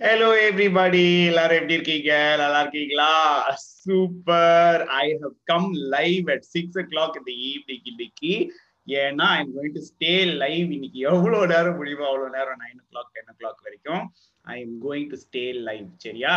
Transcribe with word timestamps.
Hello 0.00 0.26
everybody 0.46 1.02
எல்லாரும் 1.28 1.58
எப்படி 1.58 1.76
இருக்கீங்க? 1.76 2.10
நல்லா 2.40 2.58
இருக்கீங்களா? 2.62 3.12
Super 3.82 4.82
I 4.98 5.04
have 5.22 5.36
come 5.50 5.68
live 5.94 6.26
at 6.34 6.44
six 6.54 6.78
O 6.80 6.82
clock 6.90 7.16
இந்த 7.20 7.32
ஈவினிங் 7.50 7.86
இன்னைக்கு. 7.92 8.32
ஏன்னா 9.02 9.26
ஐ 9.36 9.38
am 9.44 9.54
going 9.54 9.76
to 9.76 9.82
stay 9.88 10.12
live 10.42 10.68
இன்னைக்கு. 10.76 10.98
எவ்வளோ 11.12 11.38
நேரம் 11.52 11.78
முடியுமோ 11.78 12.06
அவ்வளோ 12.10 12.26
நேரம் 12.36 12.60
நைன் 12.64 12.80
ஓ 12.82 12.84
கிளாக் 12.90 13.14
டென் 13.16 13.30
ஓ 13.32 13.36
கிளாக் 13.40 13.62
வரைக்கும் 13.66 14.02
ஐ 14.54 14.56
am 14.64 14.74
going 14.84 15.08
to 15.12 15.18
stay 15.22 15.44
live 15.68 15.86
சரியா? 16.04 16.34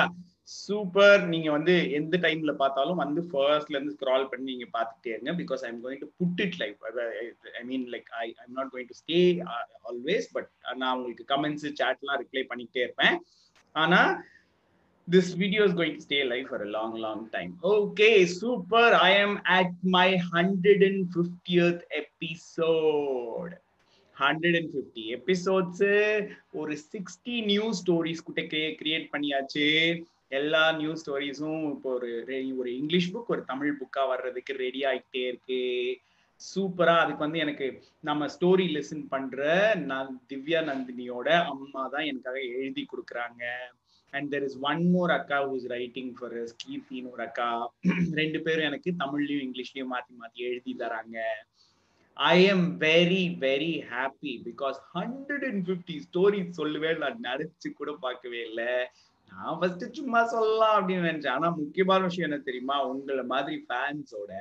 சூப்பர் 0.60 1.26
நீங்க 1.34 1.50
வந்து 1.56 1.76
எந்த 2.00 2.18
டைம்ல 2.26 2.54
பார்த்தாலும் 2.62 3.02
வந்து 3.04 3.24
ஃபர்ஸ்ட்ல 3.34 3.76
இருந்து 3.78 3.96
ஸ்க்ரால் 3.98 4.30
பண்ணி 4.32 4.48
நீங்க 4.52 4.70
பார்த்துட்டே 4.78 5.12
இருங்க. 5.16 5.34
Because 5.42 5.66
I 5.66 5.72
am 5.74 5.84
going 5.88 6.02
to 6.06 6.10
put 6.22 6.42
it 6.46 6.58
live 6.62 6.88
I 7.60 7.66
mean 7.72 7.86
like 7.96 8.10
I 8.24 8.30
I'm 8.46 8.56
not 8.60 8.72
going 8.76 8.90
to 8.94 8.98
stay 9.02 9.20
always 9.92 10.30
but 10.38 10.50
நான் 10.82 10.96
உங்களுக்கு 11.00 11.28
கமெண்ட்ஸ் 11.36 11.68
சாட்லாம் 11.82 12.22
ரிப்ளை 12.24 12.46
பண்ணிக்கிட்டே 12.54 12.84
இருப்பேன். 12.88 13.18
ஆனா 13.76 14.02
this 15.08 15.32
video's 15.38 15.74
going 15.80 16.00
stay 16.00 16.20
life 16.24 16.50
for 16.50 16.66
long 16.68 16.96
long 16.96 17.30
time 17.30 17.52
okay 17.62 18.10
super 18.26 18.94
I 18.94 19.12
am 19.22 19.38
at 19.44 19.80
my 19.84 20.10
hundred 20.34 20.84
and 20.90 21.06
fiftieth 21.16 21.82
episode 22.02 23.56
hundred 24.16 24.58
and 24.60 24.72
fifty 24.74 25.04
episodes 25.18 25.84
ஒரு 26.52 26.78
sixty 26.94 27.36
new 27.46 27.74
stories 27.82 28.26
கிட்ட 28.28 28.42
create 28.82 29.12
பண்ணியாச்சு. 29.14 29.68
எல்லா 30.28 30.72
நியூ 30.72 30.94
ஸ்டோரிஸும் 30.94 31.62
இப்போ 31.72 31.90
ஒரு 31.94 32.10
ஒரு 32.58 32.78
இங்கிலீஷ் 32.78 33.12
புக் 33.14 33.32
ஒரு 33.36 33.44
தமிழ் 33.44 33.78
புக்காக 33.80 34.08
வர்றதுக்கு 34.08 34.54
ரெடி 34.58 34.82
ஆகிட்டே 34.82 35.22
இருக்கு. 35.28 35.62
சூப்பரா 36.42 36.94
அதுக்கு 37.00 37.18
வந்து 37.18 37.40
எனக்கு 37.40 37.68
நம்ம 38.00 38.26
ஸ்டோரி 38.26 38.66
லெசன் 38.76 39.04
பண்ற 39.08 39.48
நான் 39.76 40.22
திவ்யா 40.30 40.60
நந்தினியோட 40.70 41.30
அம்மா 41.46 41.88
தான் 41.88 42.02
எனக்காக 42.02 42.40
எழுதி 42.40 42.88
கொடுக்குறாங்க. 42.92 43.44
And 44.14 44.36
there 44.36 44.44
is 44.44 44.58
one 44.62 44.84
more 44.92 45.12
அக்கா 45.12 45.40
ஹூஸ் 45.50 45.66
ரைட்டிங் 45.68 46.14
ஃபார் 46.20 46.34
கீர்த்தின்னு 46.34 47.12
ஒரு 47.12 47.24
அக்கா. 47.24 47.50
ரெண்டு 48.22 48.42
பேரும் 48.42 48.64
எனக்கு 48.64 48.92
தமிழ்லயும் 49.00 49.46
இங்கிலீஷ்லயும் 49.48 49.92
மாத்தி 49.96 50.14
மாத்தி 50.22 50.40
எழுதி 50.50 50.76
தராங்க. 50.80 51.18
I 52.18 52.38
am 52.44 52.80
very 52.80 53.24
very 53.40 53.74
happy 53.92 54.34
because 54.48 54.80
hundred 54.96 55.46
and 55.50 55.64
fifty 55.68 55.98
story 56.08 56.40
சொல்லுவேன் 56.58 56.98
நான் 56.98 57.20
நினைச்சு 57.24 57.70
கூட 57.74 57.92
பார்க்கவே 58.02 58.42
இல்லை. 58.42 58.72
நான் 59.32 59.58
ஃபர்ஸ்ட் 59.60 59.86
சும்மா 59.92 60.22
சொல்லலாம் 60.26 60.76
அப்படின்னு 60.78 61.10
நினைச்சேன். 61.10 61.36
ஆனா 61.38 61.50
முக்கியமான 61.50 62.04
விஷயம் 62.04 62.30
என்ன 62.30 62.42
தெரியுமா? 62.44 62.78
உங்களை 62.88 63.24
மாதிரி 63.24 63.66
ஃபேன்ஸோட 63.68 64.34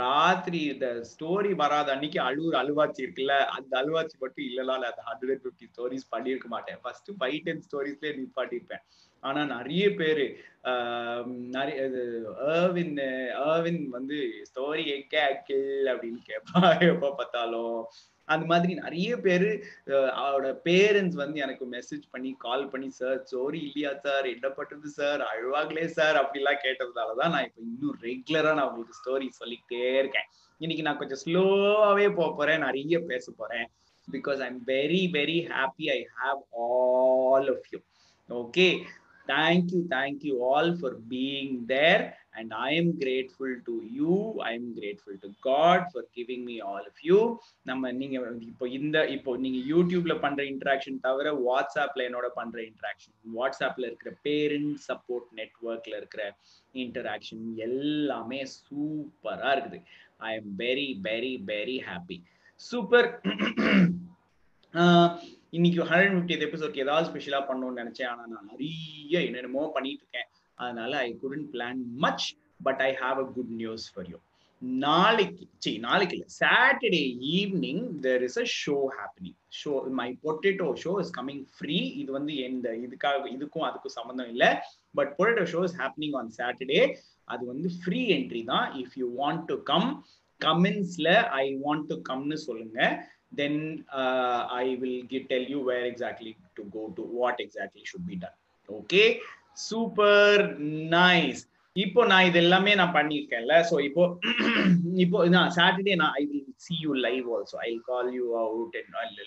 ராத்திரி 0.00 0.60
இந்த 0.72 0.88
ஸ்டோரி 1.10 1.50
வராத 1.60 1.88
அன்னைக்கு 1.94 2.18
அழுவுற 2.28 2.54
அழுவாச்சி 2.62 3.00
இருக்குல்ல 3.04 3.34
அந்த 3.56 3.72
அழுவாச்சி 3.80 4.16
மட்டும் 4.20 4.46
இல்லலாம் 4.48 4.86
அந்த 4.90 5.02
ஹண்ட்ரட் 5.08 5.32
அண்ட் 5.34 5.44
ஃபிஃப்டி 5.44 5.66
ஸ்டோரிஸ் 5.72 6.12
பண்ணியிருக்க 6.14 6.48
மாட்டேன். 6.54 6.78
ஃபர்ஸ்ட் 6.82 7.10
ஃபைவ் 7.20 7.38
டென் 7.46 7.64
ஸ்டோரிஸ்லேயே 7.66 8.14
நிப்பாட்டியிருப்பேன் 8.20 8.84
ஆனா 9.22 9.40
நிறைய 9.56 9.84
பேரு 10.00 10.24
நிறைய 11.56 11.82
ஏர்வின் 12.54 12.96
ஏர்வின் 13.48 13.82
வந்து 13.96 14.18
ஸ்டோரி 14.50 14.84
எங்க 14.96 15.14
அக்கில் 15.30 15.90
அப்படின்னு 15.92 16.20
கேட்பா 16.30 16.60
எப்போ 16.92 17.10
பார்த்தாலும். 17.20 17.76
அந்த 18.28 18.44
மாதிரி 18.46 18.72
நிறைய 18.74 19.16
பேரு 19.16 19.48
அவரோட 20.22 20.48
பேரண்ட்ஸ் 20.64 21.18
வந்து 21.22 21.38
எனக்கு 21.40 21.64
மெசேஜ் 21.66 22.04
பண்ணி 22.10 22.30
கால் 22.38 22.68
பண்ணி 22.68 22.90
சார் 22.90 23.18
ஸ்டோரி 23.22 23.60
இல்லையா 23.68 23.92
சார் 24.04 24.26
என்ன 24.26 24.48
பட்டது 24.48 24.88
சார் 24.90 25.20
அழுவாங்களே 25.20 25.86
சார் 25.98 26.16
அப்படிலாம் 26.16 26.62
கேட்டதுனாலதான் 26.64 27.34
நான் 27.34 27.44
இப்போ 27.44 27.62
இன்னும் 27.62 27.98
ரெகுலரா 28.02 28.52
நான் 28.54 28.68
உங்களுக்கு 28.68 29.00
ஸ்டோரி 29.00 29.28
சொல்லிக்கிட்டே 29.40 29.82
இருக்கேன். 29.98 30.28
இன்னைக்கு 30.60 30.82
நான் 30.82 30.96
கொஞ்சம் 30.96 31.22
ஸ்லோவாவே 31.24 32.08
போக 32.14 32.30
போறேன் 32.34 32.60
நிறைய 32.60 33.00
பேச 33.00 33.32
போறேன். 33.36 33.66
Because 34.08 34.40
I 34.44 34.46
am 34.46 34.62
very 34.66 35.02
very 35.18 35.38
happy 35.52 35.86
I 35.90 36.00
have 36.18 36.40
all 36.66 37.48
of 37.54 37.68
you 37.72 37.80
okay 38.28 38.66
thank you 39.28 39.80
thank you 39.90 40.34
all 40.50 40.72
for 40.80 40.96
being 41.10 41.54
there 41.66 42.02
and 42.34 42.48
i 42.66 42.70
am 42.80 42.88
grateful 43.00 43.50
to 43.66 43.74
you. 43.96 44.12
I 44.48 44.52
am 44.58 44.66
grateful 44.78 45.16
to 45.24 45.28
god 45.46 45.80
for 45.92 46.02
giving 46.18 46.42
me 46.50 46.56
all 46.70 46.84
of 46.90 46.96
you. 47.08 47.18
நம்ம 47.70 47.92
நீங்க 48.00 48.16
இப்போ 48.50 48.66
இந்த 48.78 48.96
இப்போ 49.16 49.30
நீங்க 49.44 49.58
யூடியூப்ல 49.72 50.14
பண்ற 50.24 50.42
interaction 50.52 50.98
தவிர 51.06 51.32
வாட்ஸ்அப்ல 51.48 52.06
என்னோட 52.08 52.28
பண்ற 52.38 52.58
இன்டராக்ஷன் 52.70 53.16
வாட்ஸ்அப்ல 53.36 53.84
இருக்கிற 53.90 54.12
பேரண்ட் 54.28 54.72
சப்போர்ட் 54.88 55.28
நெட்ஒர்க்ல 55.40 55.94
இருக்கிற 56.00 56.24
இன்டராக்ஷன் 56.84 57.44
எல்லாமே 57.68 58.40
சூப்பரா 58.58 59.50
இருக்குது. 59.56 59.80
I 60.28 60.32
am 60.40 60.50
very 60.64 60.88
very 61.08 61.34
very 61.52 61.78
happy 61.90 62.18
super 62.70 63.08
இன்னைக்கு 65.56 65.80
ஹண்ட்ரட் 65.88 66.14
ஃபிஃப்டி 66.14 66.36
எபிசோட் 66.46 66.82
ஏதாவது 66.84 67.08
ஸ்பெஷலா 67.08 67.40
பண்ணணும்னு 67.48 67.80
நினைச்சேன். 67.82 68.10
ஆனா 68.12 68.22
நான் 68.34 68.50
நிறைய 68.52 69.14
என்னென்னமோ 69.28 69.64
பண்ணிட்டு 69.74 70.04
இருக்கேன். 70.04 70.28
அதனால 70.58 70.92
I 71.06 71.10
couldn't 71.22 71.46
plan 71.54 71.80
much 72.04 72.26
but 72.66 72.82
I 72.88 72.90
have 73.02 73.18
a 73.24 73.26
good 73.38 73.54
news 73.62 73.86
for 73.94 74.10
you 74.12 74.18
நாளைக்கு 74.86 75.44
சரி 75.64 75.78
நாளைக்கு 75.86 76.14
இல்லை 76.16 76.28
Saturday 76.40 77.00
evening 77.38 77.82
there 78.04 78.22
is 78.26 78.38
a 78.42 78.44
show 78.60 78.76
happening 78.98 79.38
show 79.60 79.72
my 80.00 80.08
potato 80.24 80.68
show 80.82 80.92
is 81.04 81.12
coming 81.18 81.42
free 81.54 81.78
இது 82.02 82.10
வந்து 82.18 82.34
எந்த 82.48 82.68
இதுக்காக 82.84 83.24
இதுக்கும் 83.36 83.66
அதுக்கும் 83.68 83.96
சம்மந்தம் 83.98 84.30
இல்லை. 84.34 84.50
But 84.98 85.10
potato 85.18 85.46
show 85.54 85.62
is 85.68 85.76
happening 85.80 86.14
on 86.20 86.30
Saturday 86.38 86.80
அது 87.28 87.42
வந்து 87.52 87.70
ஃப்ரீ 87.80 88.00
என்ட்ரி 88.16 88.42
தான். 88.52 88.68
If 88.82 88.94
you 89.02 89.08
want 89.22 89.44
to 89.50 89.56
come 89.72 89.88
கமெண்ட்ஸ்ல 90.40 91.08
ஐ 91.42 91.44
வாண்ட் 91.64 91.88
டு 91.90 91.96
கம்னு 92.10 92.38
சொல்லுங்க. 92.46 92.78
Then 93.40 93.60
I 94.62 94.66
will 94.80 94.98
will 95.10 95.28
tell 95.32 95.46
you 95.52 95.60
where 95.70 95.86
exactly 95.90 96.32
to 96.58 96.62
go 96.74 96.82
to 96.98 97.04
what 97.18 97.40
exactly 97.46 97.84
should 97.90 98.08
be 98.10 98.16
done 98.24 98.36
okay 98.68 99.04
super 99.56 100.42
nice 100.96 101.42
இப்போ 101.76 102.00
நான் 102.06 102.26
இது 102.28 102.38
எல்லாமே 102.44 102.72
நான் 102.74 102.96
பண்ணியிருக்கேன்ல. 102.96 103.54
ஸோ 103.68 103.76
இப்போ 103.88 104.02
இப்போ 105.04 105.18
நான் 105.34 105.52
சாட்டர்டே 105.58 105.94
நான் 106.02 106.14
I 106.20 106.22
will 106.30 106.48
see 106.56 106.74
you 106.80 106.92
live 107.06 107.28
also 107.34 107.58
I 107.68 107.70
call 107.90 108.10
you 108.18 108.26
out 108.40 108.76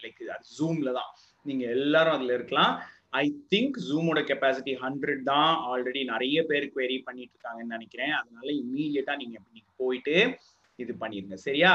like 0.04 0.22
ஜூம்ல 0.58 0.92
தான். 1.00 1.10
நீங்க 1.46 1.66
எல்லாரும் 1.78 2.16
அதுல 2.18 2.34
இருக்கலாம். 2.34 2.74
ஐ 3.22 3.26
திங்க் 3.54 3.78
ஜூமோட 3.90 4.20
கெப்பாசிட்டி 4.30 4.74
ஹண்ட்ரட் 4.84 5.24
தான். 5.24 5.54
ஆல்ரெடி 5.72 6.04
நிறைய 6.14 6.38
பேர் 6.50 6.72
குவெரி 6.74 6.98
பண்ணிட்டு 7.08 7.34
இருக்காங்கன்னு 7.36 7.76
நினைக்கிறேன். 7.78 8.14
அதனால 8.20 8.48
இம்மீடியட்டா 8.62 9.16
நீங்க 9.22 9.38
நீங்க 9.54 9.70
போயிட்டு 9.78 10.18
இது 10.76 10.94
பண்ணிருங்க. 11.02 11.38
சரியா? 11.48 11.74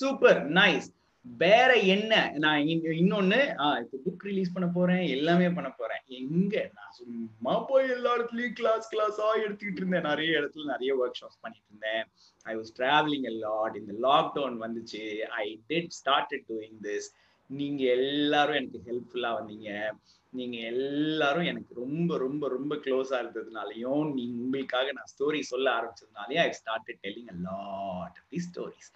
சூப்பர் 0.00 0.40
நைஸ் 0.60 0.88
வேற 1.24 1.74
என்ன? 1.74 2.32
நான் 2.36 2.60
இன்னொன்னு 2.60 3.38
ஆஹ் 3.56 3.78
இப்போ 3.78 3.96
புக் 4.06 4.24
ரிலீஸ் 4.24 4.52
பண்ண 4.52 4.68
போறேன் 4.68 5.06
எல்லாமே 5.06 5.50
பண்ண 5.50 5.70
போறேன். 5.70 6.02
எங்க? 6.06 6.70
நான் 6.74 6.92
சும்மா 6.92 7.58
போய் 7.60 7.88
எல்லா 7.88 8.18
இடத்துலயும் 8.18 8.52
கிளாஸ் 8.52 8.94
கிளாஸா 8.94 9.28
எடுத்துக்கிட்டு 9.46 9.76
இருந்தேன். 9.76 10.02
நிறைய 10.02 10.40
இடத்துல 10.40 10.64
நிறைய 10.64 10.94
ஒர்க் 10.94 11.20
ஷாப்ஸ் 11.20 11.40
பண்ணிட்டு 11.40 11.66
இருந்தேன். 11.68 12.04
ஐ 12.42 12.56
வாஸ் 12.56 12.74
டிராவலிங் 12.78 13.38
லாட் 13.38 13.76
இந்த 13.76 14.08
லாக்டவுன் 14.08 14.58
வந்துச்சு. 14.64 15.18
I 15.20 15.60
did 15.68 15.88
started 16.04 16.44
doing 16.48 16.78
this 16.82 17.08
நீங்க 17.46 17.84
எல்லாரும் 17.84 18.54
எனக்கு 18.54 18.80
ஹெல்ப்ஃபுல்லா 18.86 19.32
வந்தீங்க. 19.40 19.90
நீங்க 20.30 20.56
எல்லாரும் 20.56 21.44
எனக்கு 21.44 21.74
ரொம்ப 21.74 22.18
ரொம்ப 22.18 22.48
ரொம்ப 22.48 22.74
க்ளோஸா 22.74 23.16
இருந்ததுனாலையும் 23.22 24.12
நீங்க 24.12 24.42
உங்களுக்காக 24.42 24.92
நான் 24.92 25.10
ஸ்டோரி 25.12 25.40
சொல்ல 25.40 25.70
ஆரம்பிச்சதுனாலயும் 25.70 26.44
I 26.46 26.50
started 26.50 27.00
telling 27.02 27.28
a 27.28 27.36
lot 27.42 28.16
of 28.20 28.28
the 28.28 28.40
stories 28.48 28.90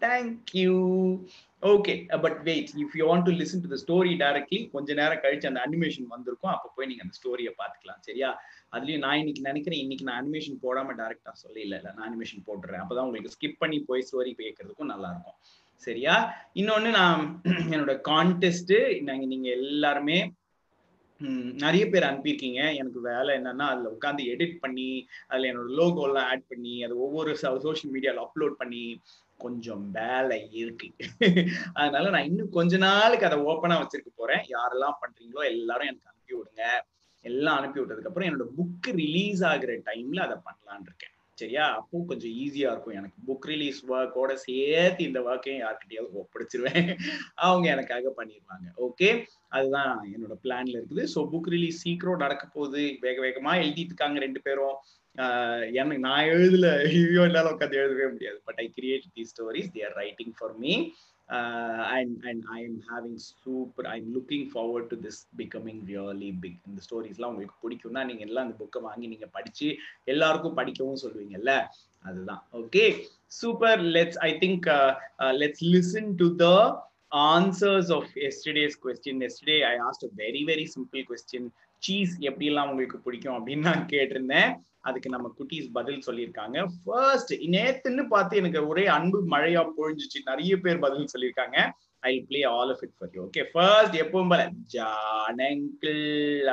thank 0.00 0.36
you 0.52 0.74
okay 1.62 1.94
but 2.24 2.38
wait 2.42 2.70
if 2.82 2.94
you 2.98 3.04
want 3.10 3.26
to 3.28 3.32
listen 3.40 3.62
to 3.64 3.70
the 3.72 3.76
story 3.82 4.12
directly 4.22 4.70
கொஞ்ச 4.70 4.94
நேரம் 4.94 5.20
கழிச்சு 5.24 5.46
அந்த 5.46 5.60
அனிமேஷன் 5.66 6.06
வந்திருக்கும். 6.06 6.52
அப்போ 6.52 6.68
போய் 6.76 6.86
நீங்க 6.86 7.02
அந்த 7.06 7.16
ஸ்டோரியை 7.18 7.52
பார்த்துக்கலாம். 7.58 8.00
சரியா? 8.00 8.30
அதுலயும் 8.72 8.98
நான் 8.98 9.18
இன்னைக்கு 9.18 9.42
நினைக்கிறேன் 9.42 9.80
இன்னைக்கு 9.80 10.04
நான் 10.04 10.20
அனிமேஷன் 10.22 10.58
போடாம 10.62 10.94
டேரக்டா 11.00 11.32
சொல்ல 11.34 11.60
இல்லை 11.60 11.78
நான் 11.86 12.06
அனிமேஷன் 12.08 12.46
போட்டுறேன். 12.46 12.82
அப்பதான் 12.84 13.06
உங்களுக்கு 13.08 13.34
ஸ்கிப் 13.36 13.58
பண்ணி 13.58 13.80
போய் 13.80 14.06
ஸ்டோரி 14.10 14.32
கேட்கறதுக்கும் 14.42 14.92
நல்லா 14.94 15.10
இருக்கும் 15.10 15.38
சரியா? 15.82 16.14
இன்னொன்னு 16.54 16.90
நான் 16.90 17.20
என்னோட 17.74 17.92
கான்டெஸ்ட் 18.08 18.74
நாங்க 19.00 19.26
நீங்க 19.26 19.48
எல்லாருமே 19.60 20.18
நிறைய 21.58 21.84
பேர் 21.88 22.06
அனுப்பியிருக்கீங்க. 22.10 22.60
எனக்கு 22.74 23.00
வேலை 23.02 23.30
என்னன்னா 23.38 23.66
அதுல 23.72 23.90
உட்காந்து 23.96 24.22
எடிட் 24.34 24.56
பண்ணி 24.60 24.90
அதுல 25.28 25.48
என்னோட 25.52 25.70
லோகோ 25.80 26.04
எல்லாம் 26.08 26.28
ஆட் 26.32 26.46
பண்ணி 26.48 26.84
அது 26.84 26.94
ஒவ்வொரு 26.98 27.32
சோஷியல் 27.62 27.92
மீடியால 27.94 28.22
அப்லோட் 28.26 28.54
பண்ணி 28.54 28.84
கொஞ்சம் 29.44 29.84
வேலை 29.90 30.40
இருக்கு. 30.62 30.88
அதனால 31.72 32.10
நான் 32.14 32.28
இன்னும் 32.30 32.56
கொஞ்ச 32.58 32.76
நாளுக்கு 32.86 33.28
அதை 33.28 33.38
ஓப்பனா 33.50 33.78
வச்சிருக்க 33.82 34.12
போறேன். 34.14 34.44
யாரெல்லாம் 34.56 35.00
பண்றீங்களோ 35.02 35.44
எல்லாரும் 35.54 35.90
எனக்கு 35.90 36.10
அனுப்பி 36.12 36.34
விடுங்க. 36.38 36.64
எல்லாம் 37.24 37.58
அனுப்பி 37.58 37.80
விட்டதுக்கு 37.80 38.10
அப்புறம் 38.10 38.28
என்னோட 38.28 38.46
புக் 38.58 38.90
ரிலீஸ் 39.02 39.40
ஆகுற 39.44 39.72
டைம்ல 39.88 40.20
அதை 40.26 40.36
பண்ணலான் 40.48 40.84
இருக்கேன். 40.88 41.14
சரியா? 41.40 41.66
அப்போ 41.78 41.98
கொஞ்சம் 42.08 42.32
ஈஸியா 42.42 42.70
இருக்கும். 42.72 42.96
எனக்கு 43.00 43.18
புக் 43.28 43.46
ரிலீஸ் 43.50 43.78
ஒர்க்கோட 43.92 44.32
சேர்த்து 44.46 45.02
இந்த 45.04 45.20
ஒர்க்கையும் 45.20 45.62
யார்கிட்டயாவது 45.64 46.18
ஒப்படைச்சிருவேன். 46.22 46.90
அவங்க 47.46 47.66
எனக்காக 47.70 48.12
பண்ணிடுவாங்க 48.16 48.66
ஓகே 48.86 49.08
அதுதான் 49.48 49.92
என்னோட 50.14 50.34
பிளான்ல 50.44 50.76
இருக்குது. 50.78 51.04
ஸோ 51.14 51.22
புக் 51.32 51.50
ரிலீஸ் 51.54 51.82
சீக்கிரம் 51.84 52.24
நடக்க 52.24 52.44
போகுது. 52.46 52.82
வேக 53.00 53.16
வேகமா 53.26 53.54
எழுதிட்டு 53.62 53.92
இருக்காங்க 53.92 54.18
ரெண்டு 54.18 54.42
பேரும். 54.48 54.76
எனக்கு 55.72 55.98
நான் 55.98 56.24
எழுதல 56.24 56.66
ஐயோ 56.86 57.22
என்னால 57.22 57.50
உட்காந்து 57.50 57.80
எழுதவே 57.82 58.08
முடியாது. 58.10 58.40
But 58.44 58.58
I 58.58 58.72
create 58.76 59.06
the 59.14 59.24
stories 59.32 59.70
the 59.72 59.82
are 59.84 59.92
writing 59.92 60.34
for 60.38 60.56
me 60.56 60.74
and 61.94 62.24
and 62.24 62.44
I 62.56 62.62
am 62.62 62.78
having 62.90 63.16
super 63.16 63.86
I 63.86 64.00
am 64.00 64.10
looking 64.16 64.46
forward 64.52 64.86
to 64.86 64.96
this 65.06 65.20
becoming 65.38 65.80
really 65.90 66.30
big 66.40 66.58
இந்த 66.68 66.82
ஸ்டோரிஸ்லாம் 66.86 67.32
உங்களுக்கு 67.32 67.58
பிடிக்கும்னா 67.64 68.04
நீங்க 68.04 68.24
எல்லாம் 68.28 68.46
அந்த 68.46 68.56
புக்கை 68.62 68.82
வாங்கி 68.82 69.06
நீங்க 69.06 69.26
படிச்சு 69.26 69.76
எல்லாருக்கும் 70.04 70.54
படிக்கவும் 70.54 71.02
சொல்லுவீங்கல்ல? 71.04 71.54
அதுதான். 72.04 72.46
Okay 72.52 72.84
super 73.26 73.80
let's 73.96 74.20
I 74.28 74.30
think 74.44 74.68
let's 75.42 75.64
listen 75.74 76.14
to 76.22 76.28
the 76.36 76.46
answers 77.12 77.88
of 77.94 78.04
yesterday's 78.24 78.74
question. 78.82 79.20
Yesterday 79.20 79.56
i 79.70 79.76
asked 79.86 80.04
a 80.08 80.10
very 80.16 80.42
very 80.50 80.66
simple 80.74 81.02
question. 81.08 81.42
Cheese 81.84 82.14
எப்படிலாம் 82.28 82.70
உங்களுக்கு 82.72 82.98
பிடிக்கும் 82.98 83.36
அப்படின்னு 83.36 83.68
நான் 83.68 83.86
கேட்டிருந்தேன். 83.92 84.50
அதுக்கு 84.88 85.08
நம்ம 85.10 85.28
குட்டீஸ் 85.38 85.68
பதில் 85.72 86.02
சொல்லியிருக்காங்க. 86.06 86.58
ஃபர்ஸ்ட் 86.84 87.32
நேத்துன்னு 87.54 88.04
பார்த்து 88.08 88.40
எனக்கு 88.40 88.60
ஒரே 88.72 88.84
அன்பு 88.96 89.18
மழையா 89.30 89.62
பொழிஞ்சிச்சு. 89.78 90.18
நிறைய 90.24 90.56
பேர் 90.56 90.78
பதில் 90.78 91.10
சொல்லியிருக்காங்க. 91.14 91.58
I 92.10 92.12
play 92.28 92.40
all 92.42 92.70
of 92.70 92.82
it 92.82 92.96
for 92.98 93.10
you 93.12 93.22
okay 93.24 93.42
first 93.52 93.96
எப்பவும் 94.02 94.30
போல 94.32 94.42
ஜானங்கிள் 94.74 96.00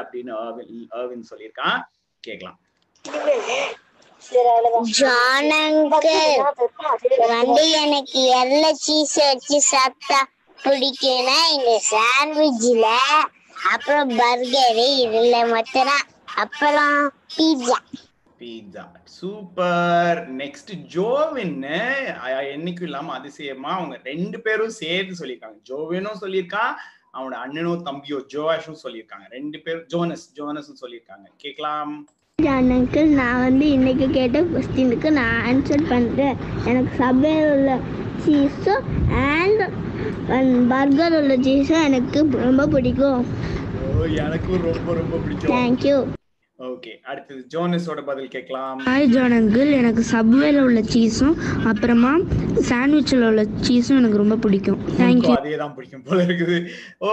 அப்படின்னு 0.01 0.33
அர்வின் 0.99 1.27
சொல்லியிருக்கான். 1.31 1.79
கேட்கலாம். 2.19 2.59
வந்து 7.27 7.65
எனக்கு 7.83 8.21
எல்லா 8.41 8.71
சீஸ் 8.85 9.15
வச்சு 9.15 9.57
சாப்பிட்டா 9.61 10.19
பிடிக்கும்னா 10.63 11.37
எங்க 11.55 11.73
சாண்ட்விச்ல 11.91 12.87
அப்புறம் 13.65 14.09
பர்கரு 14.09 14.87
இதுல 15.05 15.49
மட்டும் 15.49 15.87
அப்புறம் 16.35 17.11
பீட்சா 17.37 17.77
பீட்சா 18.39 18.83
சூப்பர் 19.03 20.35
நெக்ஸ்ட் 20.35 20.71
ஜோவின்னு 20.71 21.79
என்னைக்கும் 22.27 22.81
இல்லாம 22.81 23.13
அதிசயமா 23.13 23.69
அவங்க 23.69 23.99
ரெண்டு 24.03 24.41
பேரும் 24.41 24.69
சேர்த்து 24.69 25.25
சொல்லியிருக்காங்க. 25.25 25.57
ஜோவினும் 25.69 26.21
சொல்லியிருக்கான் 26.21 26.73
அவனோட 27.13 27.37
அண்ணனும் 27.43 27.85
தம்பியோ 27.85 28.23
ஜோவாஷும் 28.33 28.83
சொல்லியிருக்காங்க. 28.83 29.27
ரெண்டு 29.29 29.59
பேரும் 29.59 29.85
ஜோனஸ் 29.85 30.33
ஜோனஸும் 30.35 30.81
சொல்லியிருக்காங்க. 30.81 31.27
கேட்கலாம். 31.37 32.07
அங்கிள் 32.77 33.07
நான் 33.19 33.39
வந்து 33.43 33.65
இன்னைக்கு 33.75 34.05
கேட்ட 34.15 34.39
கொஸ்டினுக்கு 34.49 35.09
நான் 35.17 35.37
ஆன்சர் 35.49 35.83
பண்ணுறேன் 35.91 36.35
எனக்கு 36.69 36.91
சபையில் 36.99 37.47
உள்ள 37.53 37.71
சீஸும் 38.23 38.83
அண்ட் 39.29 39.61
பர்கர் 40.71 41.15
உள்ள 41.19 41.35
சீஸும் 41.47 41.85
எனக்கு 41.87 42.19
ரொம்ப 42.47 42.65
பிடிக்கும். 42.73 43.21
ஓ 43.85 44.05
எனக்கும் 44.25 44.61
ரொம்ப 44.69 44.93
ரொம்ப 44.99 45.15
பிடிக்கும். 45.23 45.51
தேங்க்யூ 45.53 45.95
ஓகே 46.59 46.91
அடுத்தது 47.09 47.41
ஜோனஸோட 47.53 48.01
பதில் 48.09 48.31
கேட்கலாம். 48.35 48.77
ஹாய் 48.89 49.09
ஜான் 49.15 49.35
அங்கிள் 49.39 49.71
எனக்கு 49.79 50.03
சப்வேல 50.11 50.61
உள்ள 50.67 50.83
சீஸும் 50.93 51.35
அப்புறமா 51.71 52.13
சாண்ட்விச்சில் 52.69 53.25
உள்ள 53.29 53.45
சீஸும் 53.67 53.99
எனக்கு 54.01 54.21
ரொம்ப 54.23 54.37
பிடிக்கும். 54.45 54.79
தேங்க்யூ 55.01 55.33
அதே 55.39 55.55
தான் 55.63 55.73
பிடிக்கும் 55.77 56.05
போல 56.09 56.19
இருக்குது. 56.27 56.59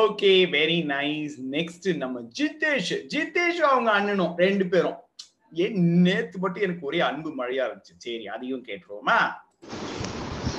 ஓகே 0.03 0.33
வெரி 0.59 0.79
நைஸ் 0.95 1.37
நெக்ஸ்ட் 1.57 1.89
நம்ம 2.05 2.23
ஜித்தேஷ் 2.41 2.95
ஜித்தேஷ் 3.15 3.65
அவங்க 3.73 3.91
அண்ணனும் 4.01 4.37
ரெண்டு 4.47 4.67
பேரும். 4.75 4.99
ஏன் 5.55 6.03
நேத்து 6.03 6.39
மட்டும் 6.39 6.63
எனக்கு 6.63 6.87
ஒரே 6.87 7.01
அன்பு 7.01 7.31
மழையா 7.31 7.65
இருந்துச்சு. 7.67 7.95
சரி 7.97 8.27
அதையும் 8.27 8.65
கேட்டுருவோமா? 8.65 9.19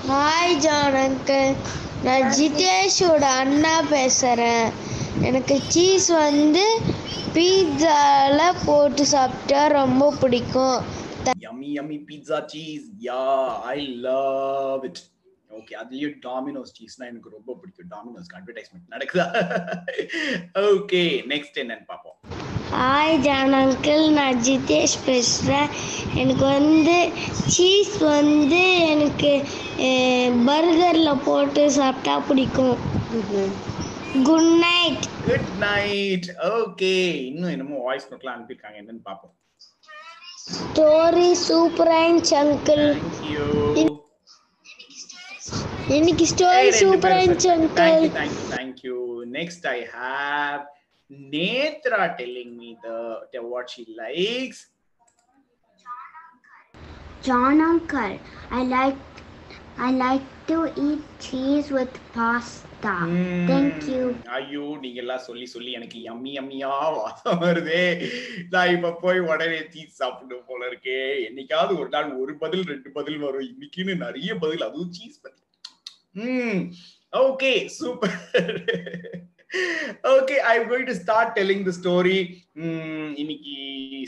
ஹாய் 0.09 0.57
ஜான் 0.57 0.93
அங்கிள் 0.93 1.55
நான் 2.03 2.23
ஜிதேஷோட 2.23 3.21
அண்ணா 3.21 3.81
பேசுகிறேன் 3.81 4.71
எனக்கு 5.21 5.61
சீஸ் 5.67 6.09
வந்து 6.09 6.79
பீட்சால 7.33 8.65
போட்டு 8.65 9.05
சாப்பிட்டா 9.05 9.67
ரொம்ப 9.67 10.13
பிடிக்கும். 10.21 10.77
yummy 11.41 11.69
yummy 11.77 11.97
pizza 12.09 12.45
cheese. 12.47 12.83
Yeah 12.99 13.61
i 13.63 13.81
love 13.87 14.85
it. 14.85 14.99
Okay 15.51 15.73
அதுலயும் 15.81 16.15
டாமினோஸ் 16.25 16.73
சீஸ்னா 16.77 17.05
எனக்கு 17.05 17.29
ரொம்ப 17.29 17.57
பிடிக்கும். 17.61 17.89
டாமினோஸ்க்கு 17.89 18.37
அட்வர்டைஸ்மெண்ட் 18.39 18.89
நடக்குதா? 18.89 19.27
ஓகே 20.71 21.03
நெக்ஸ்ட் 21.27 21.59
என்னன்னு 21.63 21.85
பார்ப்போம். 21.85 22.17
ஹாய் 22.75 23.17
ஜான் 23.17 23.53
அங்கிள் 23.53 24.03
நான் 24.09 24.39
ஜிதேஷ் 24.45 24.95
பேசுகிறேன் 25.05 25.69
எனக்கு 26.13 26.45
வந்து 26.57 26.95
சீஸ் 27.53 27.95
வந்து 28.13 28.61
எனக்கு 28.85 29.31
பர்கரில் 30.47 31.21
போட்டு 31.23 31.63
சாப்பிட்டா 31.71 32.15
பிடிக்கும். 32.19 32.77
Good 34.27 34.51
night 34.65 35.05
good 35.27 35.51
night 35.59 36.27
okay 36.57 36.93
இன்னும் 37.29 37.51
என்னமோ 37.51 37.81
வாய்ஸ் 37.87 38.09
நோட்லாம் 38.11 38.35
அனுப்பியிருக்காங்க. 38.37 38.77
என்னன்னு 38.83 39.03
பார்ப்போம். 39.03 39.33
ஸ்டோரி 40.55 41.29
சூப்பராக 41.47 42.03
இருந்துச்சு 42.03 42.35
அங்கிள் 42.41 42.85
தேங்க்யூ 42.97 43.45
இன்னைக்கு 45.97 46.25
ஸ்டோரி 46.33 46.69
சூப்பராக 46.81 47.23
இருந்துச்சு 47.23 47.51
uncle 47.55 48.07
Thank 48.15 48.35
you, 48.35 48.45
thank 48.55 48.77
you, 48.87 48.99
thank 49.35 50.65
Netra 51.09 52.17
telling 52.17 52.57
me 52.57 52.77
the, 52.81 53.19
the 53.31 53.39
what 53.39 53.69
she 53.69 53.85
likes. 53.95 54.69
John 57.21 57.61
uncle 57.61 58.19
I 58.49 58.63
like 58.63 58.97
I 59.77 59.91
like 59.91 60.23
to 60.47 60.71
eat 60.75 61.03
cheese 61.19 61.69
with 61.69 61.93
pasta. 62.15 62.93
Thank 63.51 63.87
you. 63.91 64.03
ஐயோ 64.37 64.63
நீங்க 64.83 64.99
எல்லாம் 65.03 65.23
சொல்லி 65.27 65.45
சொல்லி 65.53 65.71
எனக்கு 65.77 65.99
யம்மி 66.07 66.31
யம்மியா 66.37 66.73
வாசம் 66.95 67.41
வருதே. 67.45 67.83
நான் 68.53 68.73
இப்ப 68.75 68.93
போய் 69.03 69.19
உடனே 69.29 69.61
சீஸ் 69.73 69.99
சாப்பிடணும் 70.01 70.47
போல 70.49 70.61
இருக்கே. 70.71 70.99
என்னைக்காவது 71.27 71.73
ஒரு 71.81 71.89
நாள் 71.95 72.09
ஒரு 72.23 72.35
பதில் 72.43 72.65
ரெண்டு 72.71 72.91
பதில் 72.97 73.19
வரும். 73.25 73.47
இன்னைக்குன்னு 73.51 73.95
நிறைய 74.05 74.31
பதில் 74.43 74.67
அதுவும் 74.69 74.93
சீஸ் 74.97 75.23
பதில். 75.25 75.45
ம் 76.25 76.61
okay 77.25 77.53
super 77.79 78.17
okay 80.15 80.35
I 80.51 80.53
going 80.69 80.87
to 80.89 80.95
start 81.01 81.33
telling 81.37 81.65
the 81.67 81.73
story 81.79 82.17
இன்னைக்கு 83.21 83.55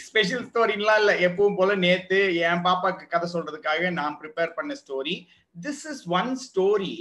ஸ்பெஷல் 0.07 0.45
ஸ்டோரிலாம் 0.49 0.99
இல்லை. 1.01 1.15
எப்பவும் 1.27 1.57
போல 1.59 1.75
நேத்து 1.85 2.19
என் 2.47 2.63
பாப்பாக்கு 2.67 3.05
கதை 3.13 3.27
சொல்றதுக்காக 3.35 3.91
நான் 3.99 4.17
ப்ரிப்பேர் 4.21 4.55
பண்ண 4.57 4.75
story 4.83 5.15
this 5.55 5.83
is 5.91 6.03
one 6.19 6.31
story 6.47 6.93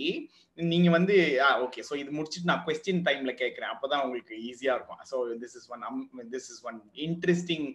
நீங்க 0.59 0.89
வந்து 0.97 1.15
ah, 1.47 1.55
ஓகே 1.65 1.81
ஸோ 1.89 1.95
இது 2.03 2.11
முடிச்சுட்டு 2.19 2.51
நான் 2.51 2.63
கொஸ்டின் 2.67 3.03
டைம்ல 3.09 3.33
கேட்கறேன் 3.41 3.73
அப்பதான் 3.73 4.05
உங்களுக்கு 4.05 4.35
ஈஸியா 4.49 4.75
இருக்கும். 4.79 5.03
So 5.11 5.17
this 5.43 5.57
is 5.59 5.69
one 5.75 5.83
this 6.35 6.49
is 6.53 6.63
one 6.69 6.79
interesting 7.07 7.67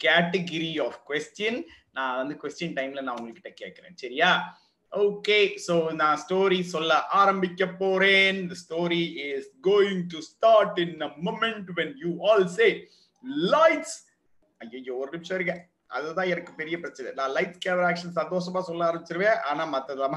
category 0.00 0.72
of 0.86 0.98
question 1.10 1.58
நான் 1.96 2.18
வந்து 2.18 2.34
கொஸ்டின் 2.42 2.76
டைம்ல 2.78 3.02
நான் 3.06 3.18
உங்ககிட்ட 3.20 3.50
கேட்கறேன் 3.62 3.96
சரியா? 4.02 4.30
ஓகே 5.04 5.38
ஸோ 5.66 5.74
நான் 6.00 6.18
ஸ்டோரி 6.24 6.60
சொல்ல 6.74 6.92
ஆரம்பிக்க 7.20 7.66
போறேன். 7.66 8.40
Story 8.62 9.02
is 9.28 9.50
going 9.68 10.02
to 10.12 10.18
start 10.18 10.78
in 10.84 11.00
a 11.00 11.10
moment 11.28 11.70
when 11.78 11.94
you 12.02 12.10
you 12.10 12.28
all 12.28 12.44
say 12.58 12.70
ஐயோ 14.60 14.94
ஒரு 14.96 15.10
நிமிஷம் 15.10 15.36
இருக்க 15.38 15.54
அதுதான் 15.96 16.30
எனக்கு 16.32 16.52
பெரிய 16.54 16.76
பிரச்சனை. 16.80 17.12
நான் 17.12 17.34
லைட்ஸ் 17.36 17.62
கேமரா 17.64 17.88
ஆக்ஷன் 17.90 18.16
சந்தோஷமா 18.20 18.60
சொல்ல 18.68 18.86
ஆரம்பிச்சிருவேன். 18.88 19.38
ஆனா 19.48 19.62
மத்தத 19.74 20.08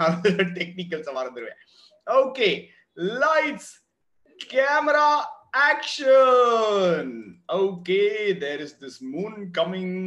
technicals 0.59 1.17
மறந்துடுவேன் 1.17 1.59
okay 2.07 2.49
lights 3.23 3.71
camera 4.53 5.09
action 5.71 7.11
okay 7.53 8.01
there 8.37 8.61
is 8.61 8.77
this 8.83 8.99
moon 9.15 9.37
coming 9.59 9.99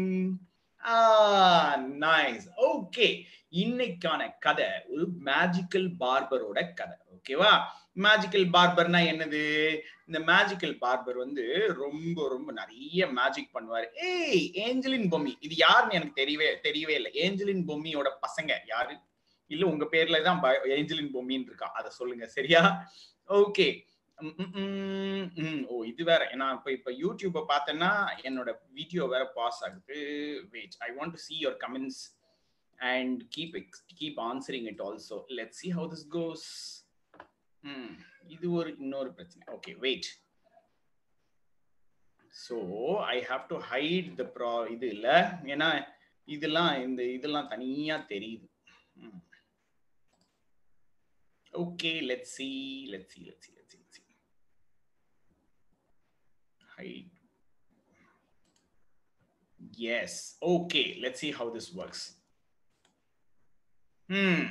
nice 2.00 2.48
okay 2.56 3.22
இன்னைக்கான 3.50 4.30
கதை 4.38 4.64
ஒரு 4.88 5.08
மேஜிக்கல் 5.24 5.90
பார்பரோட 6.00 6.74
கதை. 6.74 6.96
ஓகேவா 7.16 7.60
மேஜிக்கல் 7.96 8.48
பார்பர்னா 8.52 9.04
என்னது? 9.04 9.78
இந்த 10.06 10.32
மேஜிக்கல் 10.32 10.76
பார்பர் 10.80 11.16
வந்து 11.16 11.74
ரொம்ப 11.74 12.28
ரொம்ப 12.28 12.52
நிறைய 12.52 13.06
மேஜிக் 13.06 13.50
பண்ணுவார். 13.54 13.86
ஏய் 13.94 14.50
ஏஞ்சலின் 14.54 15.08
பொம்மி. 15.08 15.32
இது 15.40 15.56
யாருன்னு 15.56 15.94
எனக்கு 15.94 16.22
தெரியவே 16.22 16.66
தெரியவே 16.66 16.90
இல்லை. 16.90 17.12
ஏஞ்சலின் 17.14 17.68
பொம்மியோட 17.68 18.10
பசங்க 18.26 18.58
யாரு? 18.66 18.98
இல்ல 19.46 19.66
உங்க 19.66 19.88
பேர்ல 19.90 20.22
தான் 20.22 20.40
ப- 20.40 20.60
ஏஞ்சலின் 20.64 21.10
பொம்மின்னு 21.14 21.42
இருக்கா? 21.42 21.72
அதை 21.72 21.90
சொல்லுங்க. 21.90 22.26
சரியா? 22.26 22.90
ஓகே 23.28 23.90
ஓ 25.72 25.76
இது 25.90 26.02
வேற. 26.10 26.22
நான் 26.40 26.56
இப்போ 26.56 26.70
இப்போ 26.76 26.90
யூடியூப்பை 27.02 27.42
பார்த்தேன்னா 27.52 27.92
என்னோட 28.28 28.50
வீடியோ 28.78 29.04
வேற 29.12 29.24
பாஸ் 29.38 29.60
ஆகுது. 29.66 30.00
Wait 30.54 30.76
I 30.86 30.90
want 30.98 31.14
to 31.16 31.20
see 31.26 31.34
your 31.44 31.58
comments 31.64 32.02
and 32.78 33.20
keep 33.36 33.56
keep 34.00 34.20
answering 34.30 34.68
it 34.72 34.82
also 34.88 35.18
let 35.38 35.54
see 35.60 35.70
how 35.78 35.88
this 35.94 36.06
goes 36.18 36.46
இது 38.34 38.46
ஒரு 38.58 38.70
இன்னொரு 38.84 39.10
பிரச்சனை. 39.16 39.42
Okay 39.56 39.72
wait 39.86 40.08
so 42.44 42.56
I 43.14 43.16
have 43.30 43.44
to 43.52 43.58
hide 43.72 44.08
the 44.20 44.26
ப்ரா 44.36 44.54
இது 44.76 44.86
இல்லை. 44.96 45.16
ஏன்னா 45.54 45.70
இதெல்லாம் 46.28 46.72
இந்த 46.86 47.02
இதெல்லாம் 47.16 47.50
தனியாக 47.54 48.08
தெரியுது. 48.14 48.46
Okay 51.64 51.92
let's 52.10 52.36
see 52.38 52.48
let 52.94 53.10
see 53.14 53.20
let 53.30 53.44
see 53.46 53.50
let's 56.82 56.98
yes 59.86 60.12
okay 60.54 60.86
let's 61.02 61.20
see 61.22 61.32
how 61.38 61.46
this 61.56 61.68
works. 61.80 62.02
Hmm. 64.08 64.44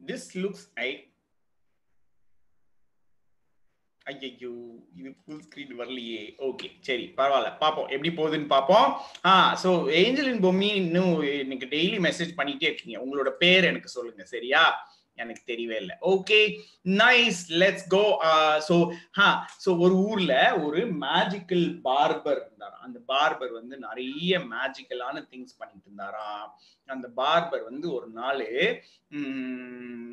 This 0.00 0.24
looks 0.42 0.64
like 0.80 1.00
ஐயோ 4.10 4.52
இது 4.98 5.10
ஃபுல் 5.22 5.42
ஸ்கிரீன் 5.46 5.74
வரலையே. 5.80 6.22
ஓகே 6.46 6.68
சரி 6.86 7.04
பரவாயில்ல. 7.18 7.50
பார்ப்போம். 7.58 7.88
எப்படி 7.94 8.10
போகுதுன்னு 8.16 8.48
பாப்போம் 8.52 8.88
ஆ 9.30 9.32
சோ 9.62 9.70
ஏஞ்சலின் 10.00 10.40
பொம்மி 10.44 10.70
இன்னும் 10.82 11.12
எனக்கு 11.42 11.66
டெய்லி 11.74 11.98
மெசேஜ் 12.06 12.32
பண்ணிட்டே 12.38 12.66
இருக்கீங்க. 12.70 12.96
உங்களோட 13.04 13.30
பேர் 13.42 13.64
எனக்கு 13.64 13.88
சொல்லுங்க 13.88 14.24
சரியா? 14.24 14.62
எனக்கு 15.20 15.42
தெரியவே 15.46 15.76
இல்லை. 15.82 15.96
Okay 16.14 16.40
nice 17.02 17.40
let's 17.62 17.86
go 17.88 18.04
so 18.68 18.76
ஹா 19.10 19.28
ஸோ 19.64 19.78
ஒரு 19.78 19.96
ஊர்ல 20.08 20.34
ஒரு 20.66 20.82
மேஜிக்கல் 21.00 21.66
பார்பர் 21.88 22.40
இருந்தாராம். 22.60 22.86
அந்த 22.88 22.98
பார்பர் 23.12 23.52
வந்து 23.52 23.76
நிறைய 23.78 24.38
மேஜிக்கலான 24.52 25.16
திங்ஸ் 25.30 25.58
பண்ணிட்டு 25.58 25.86
இருந்தாராம். 25.86 26.50
அந்த 26.88 27.08
பார்பர் 27.16 27.64
வந்து 27.64 27.86
ஒரு 27.92 28.08
நாள் 28.20 28.44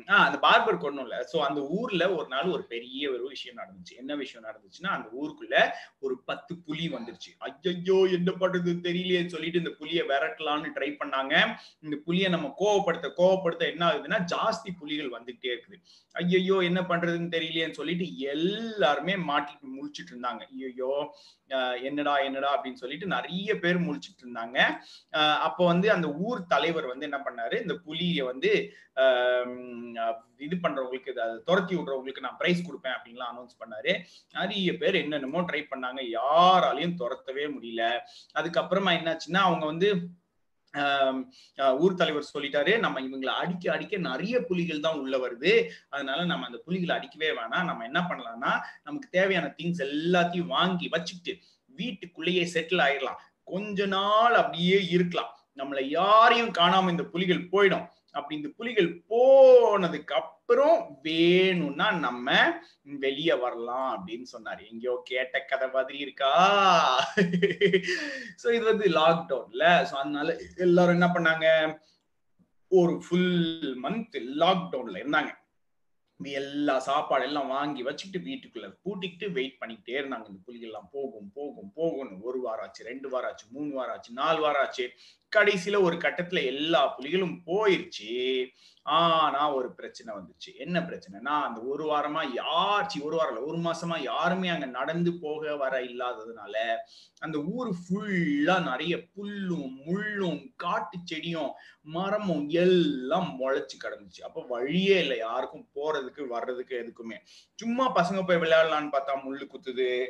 ஆஹ் 0.08 0.24
அந்த 0.26 0.38
பார்பர் 0.44 0.76
ஒன்றும் 0.88 1.06
இல்லை. 1.06 1.18
ஸோ 1.32 1.38
அந்த 1.46 1.60
ஊர்ல 1.78 2.04
ஒரு 2.14 2.28
நாள் 2.28 2.52
ஒரு 2.52 2.64
பெரிய 2.64 3.10
ஒரு 3.10 3.24
விஷயம் 3.28 3.58
நடந்துச்சு. 3.58 3.92
என்ன 3.96 4.12
விஷயம் 4.14 4.46
நடந்துச்சுன்னா 4.48 4.90
அந்த 4.96 5.08
ஊருக்குள்ள 5.20 5.56
ஒரு 5.98 6.14
பத்து 6.24 6.52
புலி 6.66 6.86
வந்துருச்சு. 6.88 7.30
ஐயோ 7.38 7.98
என்ன 8.18 8.30
பண்றது 8.40 8.72
தெரியலையே 8.88 9.20
சொல்லிட்டு 9.26 9.58
இந்த 9.58 9.72
புலியை 9.80 10.04
விரட்டலாம்னு 10.08 10.70
ட்ரை 10.76 10.90
பண்ணாங்க. 11.02 11.34
இந்த 11.80 11.98
புலியை 12.06 12.28
நம்ம 12.28 12.50
கோவப்படுத்த 12.60 13.10
கோவப்படுத்த 13.20 13.70
என்ன 13.72 13.84
ஆகுதுன்னா 13.90 14.20
ஜாஸ்தி 14.34 14.72
புலிகள் 14.78 15.14
வந்துகிட்டே 15.16 15.50
இருக்குது. 15.54 15.80
ஐயோ 16.14 16.58
என்ன 16.70 16.80
பண்றதுன்னு 16.88 17.34
தெரியலையேன்னு 17.36 17.78
சொல்லிட்டு 17.80 18.06
எல்லாருமே 18.34 19.16
மாட்டிட்டு 19.30 19.74
முழிச்சிட்டு 19.76 20.12
இருந்தாங்க. 20.12 20.42
ஐயோ 20.70 20.92
என்னடா 21.82 22.14
பண்ணுடா 22.38 22.54
அப்படின்னு 22.56 22.82
சொல்லிட்டு 22.82 23.06
நிறைய 23.16 23.48
பேர் 23.62 23.78
முழிச்சிட்டு 23.86 24.22
இருந்தாங்க. 24.24 24.58
அப்போ 25.46 25.62
வந்து 25.72 25.88
அந்த 25.96 26.08
ஊர் 26.26 26.40
தலைவர் 26.54 26.90
வந்து 26.92 27.08
என்ன 27.08 27.18
பண்ணாரு? 27.26 27.56
இந்த 27.64 27.74
புலியை 27.86 28.24
வந்து 28.32 28.50
இது 30.46 30.56
பண்றவங்களுக்கு 30.64 31.12
அதை 31.14 31.24
துரத்தி 31.48 31.74
விடுறவங்களுக்கு 31.76 32.24
நான் 32.26 32.38
பிரைஸ் 32.40 32.66
கொடுப்பேன் 32.66 32.96
அப்படின்லாம் 32.96 33.32
அனௌன்ஸ் 33.32 33.60
பண்ணாரு. 33.62 33.92
நிறைய 34.38 34.70
பேர் 34.82 35.02
என்னென்னமோ 35.02 35.42
ட்ரை 35.48 35.62
பண்ணாங்க. 35.72 36.00
யாராலையும் 36.18 36.96
துரத்தவே 37.02 37.44
முடியல. 37.56 37.84
அதுக்கப்புறமா 38.40 38.92
என்னாச்சுன்னா 39.00 39.42
அவங்க 39.48 39.66
வந்து 39.72 39.90
ஊர் 41.84 41.98
தலைவர் 42.00 42.32
சொல்லிட்டாரு 42.32 42.72
நம்ம 42.82 43.00
இவங்களை 43.04 43.32
அடிக்க 43.42 43.70
அடிக்க 43.74 43.96
நிறைய 44.08 44.34
புலிகள் 44.48 44.82
தான் 44.86 44.98
உள்ள 45.02 45.16
வருது. 45.22 45.52
அதனால 45.94 46.18
நம்ம 46.30 46.46
அந்த 46.48 46.58
புலிகளை 46.66 46.92
அடிக்கவே 46.96 47.30
வேணாம். 47.38 47.68
நம்ம 47.70 47.84
என்ன 47.90 48.00
பண்ணலாம்னா 48.10 48.52
நமக்கு 48.86 49.08
தேவையான 49.16 49.46
திங்ஸ் 49.58 49.80
எல்லாத்தையும் 49.88 50.52
வாங்கி 50.56 50.88
வச்சுக்கிட்டு 50.94 51.34
வீட்டுக்குள்ளேயே 51.80 52.44
செட்டில் 52.54 52.84
ஆயிடலாம். 52.86 53.20
கொஞ்ச 53.52 53.86
நாள் 53.96 54.34
அப்படியே 54.40 54.78
இருக்கலாம். 54.96 55.32
நம்மளை 55.60 55.84
யாரையும் 55.98 56.56
காணாம 56.58 56.90
இந்த 56.94 57.04
புலிகள் 57.12 57.48
போயிடும். 57.52 57.86
அப்படி 58.16 58.36
இந்த 58.36 58.50
புலிகள் 58.58 58.88
போனதுக்கு 59.10 60.12
அப்புறம் 60.20 60.76
வேணும்னா 61.06 61.86
நம்ம 62.04 62.36
வெளியே 63.04 63.34
வரலாம் 63.42 63.90
அப்படின்னு 63.94 64.26
சொன்னாரு. 64.34 64.62
எங்கேயோ 64.70 64.94
கேட்ட 65.10 65.42
கதை 65.50 65.68
மாதிரி 65.74 65.98
இருக்கா? 66.04 66.32
சோ 68.42 68.46
இது 68.56 68.64
வந்து 68.70 68.86
லாக்டவுன்ல 68.98 69.64
சோ 69.90 69.94
அதனால 70.02 70.36
எல்லாரும் 70.66 70.96
என்ன 70.98 71.10
பண்ணாங்க? 71.16 71.48
ஒரு 72.72 72.94
ஃபுல் 73.04 73.36
மந்த் 73.84 74.16
லாக்டவுன்ல 74.42 75.00
இருந்தாங்க. 75.02 75.32
எல்லா 76.24 76.78
சாப்பாடு 76.78 77.24
எல்லாம் 77.24 77.48
வாங்கி 77.48 77.82
வச்சுக்கிட்டு 77.82 78.28
வீட்டுக்குள்ள 78.28 78.68
பூட்டிக்கிட்டு 78.84 79.32
வெயிட் 79.32 79.58
பண்ணிக்கிட்டே 79.60 79.98
இருந்தாங்க. 80.00 80.26
இந்த 80.28 80.40
புலிகள் 80.44 80.68
எல்லாம் 80.68 80.88
போகும் 80.92 81.30
போகும் 81.34 81.72
போகும்னு 81.76 82.20
ஒரு 82.20 82.40
வாரம் 82.40 82.66
ஆச்சு 82.66 82.84
ரெண்டு 82.84 83.08
வாரம் 83.08 83.30
ஆச்சு 83.30 83.46
மூணு 83.50 83.74
வாரம் 83.74 83.92
ஆச்சு 83.92 84.12
நாலு 84.12 84.40
வாரம் 84.40 84.62
ஆச்சு. 84.62 84.90
கடைசியில 85.36 85.82
ஒரு 85.82 85.96
கட்டத்துல 85.96 86.44
எல்லா 86.44 86.98
புலிகளும் 86.98 87.36
போயிருச்சு. 87.46 88.46
ஆனா 88.82 89.54
ஒரு 89.54 89.74
பிரச்சனை 89.74 90.14
வந்துச்சு. 90.14 90.56
என்ன 90.56 90.80
பிரச்சனைனா 90.80 91.40
அந்த 91.40 91.60
ஒரு 91.60 91.84
வாரமா 91.90 92.22
யார்ச்சி 92.34 93.00
ஒரு 93.00 93.16
வாரம் 93.16 93.46
ஒரு 93.46 93.58
மாசமா 93.58 93.96
யாருமே 93.96 94.48
அங்க 94.48 94.66
நடந்து 94.66 95.18
போக 95.20 95.56
வர 95.56 95.80
இல்லாததுனால 95.80 96.76
அந்த 97.18 97.38
ஊர் 97.38 97.74
ஃபுல்லா 97.74 98.62
நிறைய 98.62 98.96
புல்லும் 98.96 99.70
முள்ளும் 99.86 100.52
காட்டு 100.56 100.98
செடியும் 101.12 101.50
மரமும் 101.82 102.48
எல்லாம் 102.48 103.36
முளைச்சு 103.40 103.76
கிடந்துச்சு. 103.84 104.22
அப்ப 104.22 104.44
வழியே 104.48 104.98
இல்லை. 104.98 105.18
யாருக்கும் 105.18 105.68
போறதுக்கு 105.74 106.26
வர்றதுக்கு 106.26 106.74
எதுக்குமே. 106.76 107.16
சும்மா 107.54 107.94
பசங்க 107.94 108.26
போய் 108.26 108.36
விளையாடலான்னு 108.36 108.90
பார்த்தா 108.92 109.14
முள்ளு 109.24 109.46
குத்துது. 109.48 110.06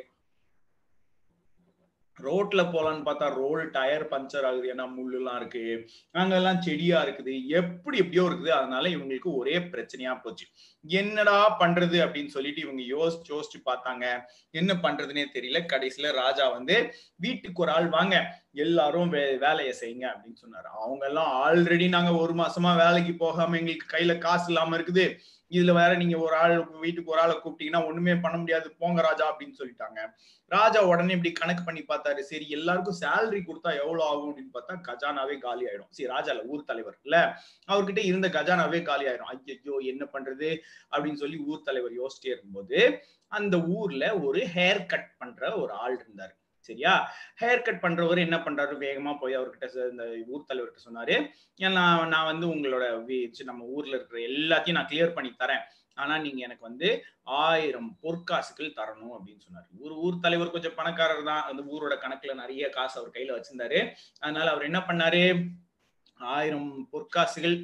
ரோட்ல 2.21 2.61
போலான்னு 2.73 3.05
பார்த்தா 3.07 3.33
ரோல் 3.33 3.71
டயர் 3.71 4.07
பஞ்சர் 4.07 4.45
ஆகுது 4.45 4.73
ஏன்னா 4.73 4.87
முள்ளுலாம் 4.97 5.35
இருக்கு. 5.35 5.89
அங்கெல்லாம் 6.11 6.61
செடியா 6.61 7.05
இருக்குது. 7.05 7.47
எப்படி 7.47 7.97
எப்படியோ 7.97 8.23
இருக்குது. 8.23 8.49
அதனால 8.49 8.89
இவங்களுக்கு 8.89 9.29
ஒரே 9.33 9.57
பிரச்சனையா 9.57 10.21
போச்சு. 10.21 10.45
என்னடா 10.87 11.59
பண்றது 11.59 11.97
அப்படின்னு 12.05 12.27
சொல்லிட்டு 12.27 12.61
இவங்க 12.61 12.81
யோசிச்சு 12.81 13.31
யோசிச்சு 13.31 13.59
பார்த்தாங்க. 13.65 14.05
என்ன 14.51 14.73
பண்றதுன்னே 14.73 15.25
தெரியல. 15.33 15.59
கடைசியில 15.73 16.11
ராஜா 16.11 16.49
வந்து 16.49 16.93
வீட்டுக்கு 17.15 17.61
ஒரு 17.61 17.71
ஆள் 17.71 17.87
வாங்க 17.87 18.15
எல்லாரும் 18.55 19.09
வே 19.09 19.23
வேலையை 19.37 19.73
செய்யுங்க 19.79 20.05
அப்படின்னு 20.11 20.41
சொன்னாரு. 20.43 20.67
அவங்க 20.83 21.05
எல்லாம் 21.05 21.31
ஆல்ரெடி 21.45 21.89
நாங்க 21.89 22.11
ஒரு 22.15 22.33
மாசமா 22.33 22.71
வேலைக்கு 22.75 23.13
போகாம 23.15 23.57
எங்களுக்கு 23.57 23.93
கையில 23.95 24.17
காசு 24.17 24.47
இல்லாம 24.47 24.77
இருக்குது. 24.77 25.05
இதுல 25.51 25.71
வேற 25.73 25.91
நீங்க 25.95 26.17
ஒரு 26.17 26.35
ஆள் 26.35 26.55
வீட்டுக்கு 26.81 27.11
ஒரு 27.13 27.21
ஆளை 27.21 27.35
கூப்பிட்டீங்கன்னா 27.35 27.85
ஒண்ணுமே 27.89 28.15
பண்ண 28.15 28.37
முடியாது. 28.37 28.67
போங்க 28.81 29.01
ராஜா 29.01 29.25
அப்படின்னு 29.31 29.59
சொல்லிட்டாங்க. 29.61 29.99
ராஜா 30.51 30.79
உடனே 30.81 31.15
இப்படி 31.17 31.31
கணக்கு 31.31 31.63
பண்ணி 31.63 31.81
பார்த்தாரு. 31.83 32.21
சரி 32.31 32.49
எல்லாருக்கும் 32.49 32.99
சேலரி 33.01 33.41
கொடுத்தா 33.47 33.71
எவ்வளவு 33.83 34.03
ஆகும் 34.09 34.29
அப்படின்னு 34.31 34.55
பார்த்தா 34.57 34.75
கஜானாவே 34.89 35.37
காலி 35.37 35.63
ஆயிடும். 35.69 35.91
சரி 35.97 36.09
ராஜால 36.15 36.45
ஊர் 36.45 36.67
தலைவர் 36.71 36.97
இல்ல. 37.03 37.17
அவர்கிட்ட 37.67 38.03
இருந்த 38.03 38.27
கஜானாவே 38.37 38.81
காலி 38.81 39.07
ஆயிடும் 39.11 39.31
ஐயோ 39.33 39.77
என்ன 39.93 40.05
பண்றது 40.13 40.49
அப்படின்னு 40.91 41.21
சொல்லி 41.23 41.37
ஊர் 41.37 41.67
தலைவர் 41.69 41.99
யோசிச்சிட்டே 42.01 42.33
இருக்கும்போது 42.33 42.79
அந்த 43.31 43.57
ஊர்ல 43.77 44.05
ஒரு 44.27 44.41
ஹேர் 44.55 44.85
கட் 44.85 45.09
பண்ற 45.17 45.55
ஒரு 45.55 45.73
ஆள் 45.73 45.97
இருந்தாரு. 46.03 46.33
சரியா? 46.69 46.93
ஹேர் 47.41 47.65
கட் 47.67 47.83
பண்றவர் 47.85 48.25
என்ன 48.27 48.37
பண்றாரு? 48.37 48.75
வேகமா 48.85 49.13
போய் 49.21 49.37
அவர்கிட்ட 49.37 49.89
இந்த 49.91 50.05
ஊர் 50.27 50.47
தலைவர்கிட்ட 50.53 50.87
சொன்னாரு. 50.89 51.17
நான் 51.77 52.07
நான் 52.07 52.29
வந்து 52.31 52.47
உங்களோட 52.53 52.85
நம்ம 53.43 53.65
ஊர்ல 53.77 53.95
இருக்கிற 53.95 54.21
எல்லாத்தையும் 54.29 54.77
நான் 54.77 54.89
கிளியர் 54.93 55.17
பண்ணி 55.17 55.35
தரேன். 55.39 55.65
ஆனா 56.03 56.17
நீங்க 56.17 56.39
எனக்கு 56.47 56.65
வந்து 56.67 56.89
ஆயிரம் 57.23 57.89
பொற்காசுகள் 58.03 58.75
தரணும் 58.75 59.15
அப்படின்னு 59.15 59.43
சொன்னாரு. 59.47 59.69
ஊர் 59.79 59.95
ஊர் 60.03 60.23
தலைவர் 60.25 60.51
கொஞ்சம் 60.51 60.75
பணக்காரர் 60.75 61.23
தான். 61.23 61.43
அந்த 61.43 61.63
ஊரோட 61.71 61.95
கணக்குல 62.03 62.33
நிறைய 62.33 62.69
காசு 62.69 62.99
அவர் 62.99 63.15
கையில 63.15 63.33
வச்சிருந்தாரு. 63.37 63.79
அதனால 64.19 64.47
அவர் 64.51 64.67
என்ன 64.69 64.81
பண்ணாரு? 64.87 65.23
ஆயிரம் 66.37 66.89
பொற்காசுகள் 66.93 67.57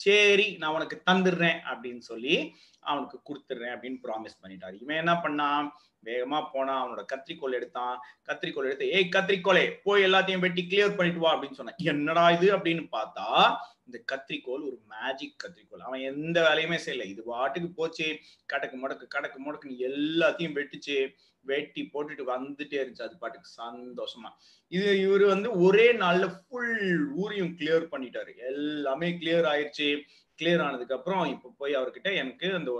சரி 0.00 0.56
நான் 0.56 0.74
உனக்கு 0.74 1.02
தந்துடுறேன் 1.10 1.58
அப்படின்னு 1.72 1.98
சொல்லி 1.98 2.54
அவனுக்கு 2.80 3.20
கொடுத்துட்றேன் 3.28 3.74
அப்படின்னு 3.76 3.98
ப்ராமிஸ் 4.02 4.38
பண்ணிட்டாரு. 4.42 4.76
இவன் 4.80 4.96
என்ன 4.96 5.12
பண்ணான்? 5.12 5.68
வேகமா 6.04 6.46
போனா 6.52 6.74
அவனோட 6.84 7.04
கத்திரிக்கோல் 7.12 7.52
எடுத்தான். 7.52 8.00
கத்திரிக்கோல் 8.28 8.68
எடுத்து 8.68 8.90
ஏய் 8.90 9.08
கத்திரிக்கோலே 9.16 9.76
போய் 9.82 10.02
எல்லாத்தையும் 10.02 10.38
வெட்டி 10.38 10.66
கிளியர் 10.68 10.96
பண்ணிட்டு 10.96 11.20
வா 11.20 11.36
அப்படின்னு 11.36 11.52
சொன்னான். 11.52 11.74
என்னடா 11.76 12.30
இது? 12.30 12.56
அப்படின்னு 12.56 12.86
பார்த்தா 12.92 13.56
இந்த 13.84 14.04
கத்திரிக்கோல் 14.12 14.62
ஒரு 14.68 14.80
மேஜிக் 14.88 15.36
கத்திரிக்கோல் 15.44 15.86
அவன் 15.88 16.00
எந்த 16.00 16.38
வேலையுமே 16.48 16.78
செய்யல. 16.86 17.04
இது 17.04 17.22
பாட்டுக்கு 17.22 17.70
போச்சு. 17.70 18.18
கடக்கு 18.46 18.76
முடக்கு 18.76 19.06
கடக்கு 19.06 19.52
முடக்குன்னு 19.52 19.82
எல்லாத்தையும் 19.90 20.58
வெட்டுச்சு. 20.58 21.14
வெட்டி 21.40 21.90
போட்டுட்டு 21.92 22.24
வந்துட்டே 22.34 22.78
இருந்துச்சு. 22.80 23.02
அது 23.02 23.18
பாட்டுக்கு 23.18 23.50
சந்தோஷமா. 23.62 24.30
இது 24.68 25.00
இவர் 25.00 25.24
வந்து 25.24 25.60
ஒரே 25.60 25.92
நாள்ல 25.92 26.40
ஃபுல் 26.48 27.12
ஊரையும் 27.14 27.54
கிளியர் 27.58 27.92
பண்ணிட்டாரு. 27.92 28.36
எல்லாமே 28.36 29.10
கிளியர் 29.10 29.48
ஆயிடுச்சு 29.52 30.00
கிளியர் 30.38 30.62
ஆனதுக்கு 30.62 30.94
அப்புறம் 30.94 31.24
இப்ப 31.24 31.54
போய் 31.58 31.74
அவர்கிட்ட 31.76 32.14
எனக்கு 32.14 32.52
அந்த 32.54 32.70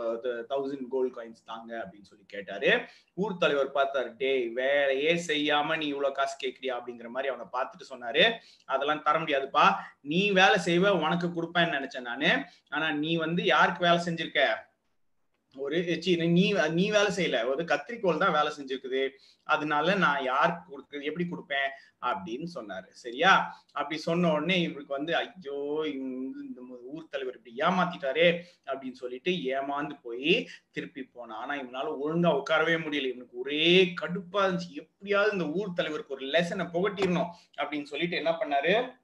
தௌசண்ட் 0.49 0.87
கோல்ட் 0.89 1.17
காயின்ஸ் 1.17 1.43
தாங்க 1.45 1.71
அப்படின்னு 1.79 2.03
சொல்லி 2.03 2.25
கேட்டாரு. 2.27 2.71
ஊர் 3.15 3.37
தலைவர் 3.37 3.75
பார்த்தாரு 3.75 4.17
டேய் 4.17 4.49
வேலையே 4.49 5.13
செய்யாம 5.27 5.77
நீ 5.77 5.87
இவ்வளவு 5.87 6.15
காசு 6.15 6.37
கேட்கறியா 6.45 6.77
அப்படிங்கிற 6.79 7.09
மாதிரி 7.09 7.33
அவனை 7.33 7.47
பார்த்துட்டு 7.57 7.91
சொன்னாரு. 7.93 8.25
அதெல்லாம் 8.65 9.03
தர 9.03 9.19
முடியாதுப்பா. 9.19 9.75
நீ 10.01 10.31
வேலை 10.31 10.59
செய்வ 10.65 10.89
உனக்கு 11.05 11.29
கொடுப்பேன்னு 11.29 11.77
நினைச்சேன் 11.79 12.09
நானு. 12.11 12.31
ஆனா 12.69 12.93
நீ 12.93 13.17
வந்து 13.17 13.45
யாருக்கு 13.45 13.87
வேலை 13.89 14.01
செஞ்சிருக்க? 14.05 14.69
ஒரு 15.57 15.99
நீ 16.17 16.53
நீ 16.53 16.91
வேலை 16.91 17.11
செய்யல. 17.17 17.47
ஒரு 17.47 17.65
கத்திரிக்கோள் 17.65 18.19
தான் 18.19 18.33
வேலை 18.33 18.51
செஞ்சிருக்குது. 18.59 19.09
அதனால 19.43 19.95
நான் 19.95 20.23
யாருக்கு 20.23 20.65
கொடுக்குறது 20.71 21.03
எப்படி 21.03 21.29
கொடுப்பேன்? 21.29 21.69
அப்படின்னு 22.01 22.47
சொன்னாரு. 22.55 22.89
சரியா? 22.91 23.63
அப்படி 23.73 24.01
சொன்ன 24.01 24.33
உடனே 24.33 24.61
இவருக்கு 24.61 24.95
வந்து 24.95 25.17
ஐயோ 25.17 25.83
இந்த 25.93 26.61
ஊர் 26.85 27.09
தலைவர் 27.09 27.41
இப்படி 27.41 27.57
ஏமாத்திட்டாரே 27.57 28.43
அப்படின்னு 28.67 28.93
சொல்லிட்டு 28.93 29.31
ஏமாந்து 29.31 29.99
போய் 30.03 30.49
திருப்பி 30.71 31.03
போனான். 31.03 31.39
ஆனா 31.39 31.55
இவனால 31.63 31.87
ஒழுங்கா 32.05 32.43
உட்காரவே 32.43 32.77
முடியல. 32.85 33.11
இவனுக்கு 33.11 33.39
ஒரே 33.39 33.95
கடுப்பா 34.01 34.33
இருந்துச்சு. 34.33 34.71
எப்படியாவது 34.75 35.33
இந்த 35.33 35.47
ஊர் 35.47 35.73
தலைவருக்கு 35.73 36.15
ஒரு 36.15 36.27
லெசனை 36.27 36.67
புகட்டிடணும் 36.75 37.31
அப்படின்னு 37.57 37.83
சொல்லிட்டு 37.83 38.17
என்ன 38.17 38.31
பண்ணாரு? 38.31 38.99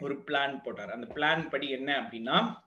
ஒரு 0.00 0.14
பிளான் 0.14 0.62
போட்டார். 0.62 0.92
அந்த 0.92 1.06
பிளான் 1.14 1.48
படி 1.48 1.70
என்ன 1.70 2.00
அப்படின்னா 2.00 2.62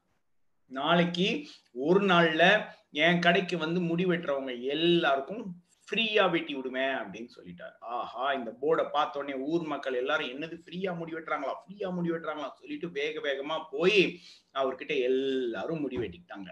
நாளைக்கு 0.67 1.45
ஒரு 1.73 2.01
நாள்ல 2.01 2.65
என் 2.91 3.19
கடைக்கு 3.19 3.57
வந்து 3.57 3.79
முடி 3.79 4.05
வெட்டுறவங்க 4.05 4.61
எல்லாருக்கும் 4.61 5.65
ஃப்ரீயா 5.91 6.29
வெட்டி 6.31 6.53
விடுவேன் 6.55 6.95
அப்படின்னு 6.95 7.29
சொல்லிட்டாரு. 7.35 7.75
ஆஹா 7.79 8.33
இந்த 8.33 8.51
போர்டை 8.61 8.89
பார்த்த 8.91 9.19
உடனே 9.19 9.35
ஊர் 9.37 9.61
மக்கள் 9.61 9.93
எல்லாரும் 9.93 10.27
என்னது 10.27 10.55
ஃப்ரீயா 10.63 10.97
முடி 10.97 11.13
வெட்டுறாங்களா? 11.13 11.53
ஃப்ரீயா 11.61 11.93
முடி 11.93 12.11
வெட்டுறாங்களா? 12.11 12.49
சொல்லிட்டு 12.53 12.91
வேக 12.91 13.19
வேகமா 13.19 13.63
போய் 13.71 14.19
அவர்கிட்ட 14.53 15.01
எல்லாரும் 15.01 15.79
முடி 15.79 15.97
வெட்டிக்கிட்டாங்க. 15.97 16.49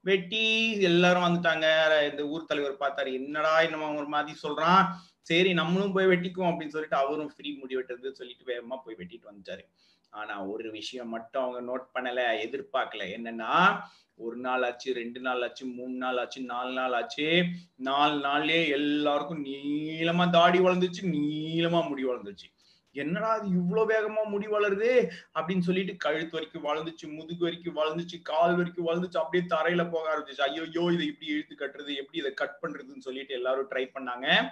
வெட்டி 0.00 0.70
எல்லாரும் 0.80 1.22
வந்துட்டாங்க. 1.22 1.66
இந்த 2.10 2.26
ஊர் 2.26 2.44
தலைவர் 2.44 2.80
பார்த்தாரு 2.80 3.12
என்னடா 3.12 3.60
என்னமோ 3.60 3.94
ஒரு 3.94 4.06
மாதிரி 4.06 4.38
சொல்றான். 4.42 4.86
சரி 5.20 5.52
நம்மளும் 5.52 5.92
போய் 5.92 6.06
வெட்டிக்குவோம் 6.06 6.50
அப்படின்னு 6.52 6.74
சொல்லிட்டு 6.76 6.96
அவரும் 6.96 7.32
ஃப்ரீ 7.36 7.52
முடி 7.52 7.76
வெட்டுறது 7.76 8.10
சொல்லிட்டு 8.10 8.44
வேகமா 8.52 8.76
போய் 8.84 8.98
வெட்டிட்டு 8.98 9.30
வந்துட்டாரு. 9.30 9.64
ஆனா 10.10 10.44
ஒரு 10.44 10.70
விஷயம் 10.70 11.08
மட்டும் 11.08 11.42
அவங்க 11.42 11.60
நோட் 11.70 11.96
பண்ணல 11.98 12.20
எதிர்பார்க்கல. 12.46 13.04
என்னன்னா 13.16 13.80
ஒரு 14.14 14.36
நாள் 14.36 14.62
ஆச்சு 14.62 14.94
ரெண்டு 14.94 15.20
நாள் 15.20 15.42
ஆச்சு 15.42 15.66
மூணு 15.66 15.94
நாள் 15.94 16.18
ஆச்சு 16.18 16.40
நாலு 16.42 16.72
நாள் 16.72 16.92
ஆச்சு. 16.92 17.44
நாலு 17.76 18.16
நாள்லயே 18.28 18.68
எல்லாருக்கும் 18.68 19.44
நீளமா 19.44 20.30
தாடி 20.30 20.58
வளர்ந்துச்சு 20.58 21.02
நீளமா 21.02 21.88
முடி 21.88 22.04
வளர்ந்துச்சு 22.04 22.48
என்னடா 22.92 23.28
அது 23.28 23.48
இவ்வளவு 23.48 23.90
வேகமா 23.90 24.28
முடி 24.28 24.46
வளருது? 24.46 25.08
அப்படின்னு 25.34 25.58
சொல்லிட்டு 25.58 25.96
கழுத்து 25.96 26.30
வரைக்கும் 26.30 26.64
வளர்ந்துச்சு 26.64 27.06
முதுகு 27.14 27.44
வரைக்கும் 27.44 27.76
வளர்ந்துச்சு 27.76 28.22
கால் 28.22 28.56
வரைக்கும் 28.56 28.86
வளர்ந்துச்சு. 28.86 29.16
அப்படியே 29.16 29.44
தரையில 29.50 29.90
போக 29.90 30.04
ஆரம்பிச்சு 30.14 30.40
ஐயோ 30.40 30.62
இதை 30.92 31.06
இப்படி 31.06 31.30
இழுத்து 31.30 31.54
கட்டுறது 31.54 31.94
எப்படி 31.96 32.18
இதை 32.18 32.34
கட் 32.34 32.58
பண்றதுன்னு 32.62 32.98
சொல்லிட்டு 32.98 33.34
எல்லாரும் 33.34 33.70
ட்ரை 33.70 33.84
பண்ணாங்க. 33.94 34.48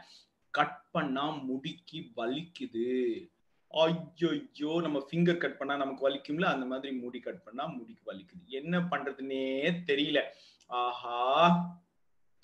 கட் 0.51 0.91
பண்ணா 0.91 1.31
முடிக்கு 1.31 1.99
வலிக்குது. 2.17 2.87
ஐயோ 3.85 4.71
நம்ம 4.85 4.99
ஃபிங்கர் 5.07 5.43
கட் 5.45 5.59
பண்ணா 5.59 5.75
நமக்கு 5.77 6.07
வலிக்கும்ல? 6.09 6.47
அந்த 6.55 6.67
மாதிரி 6.67 6.93
முடி 7.01 7.19
கட் 7.21 7.45
பண்ணா 7.47 7.65
முடிக்கு 7.79 8.05
வலிக்குது. 8.11 8.45
என்ன 8.61 8.79
பண்றதுன்னே 8.93 9.43
தெரியல. 9.91 10.21
ஆஹா 10.71 11.19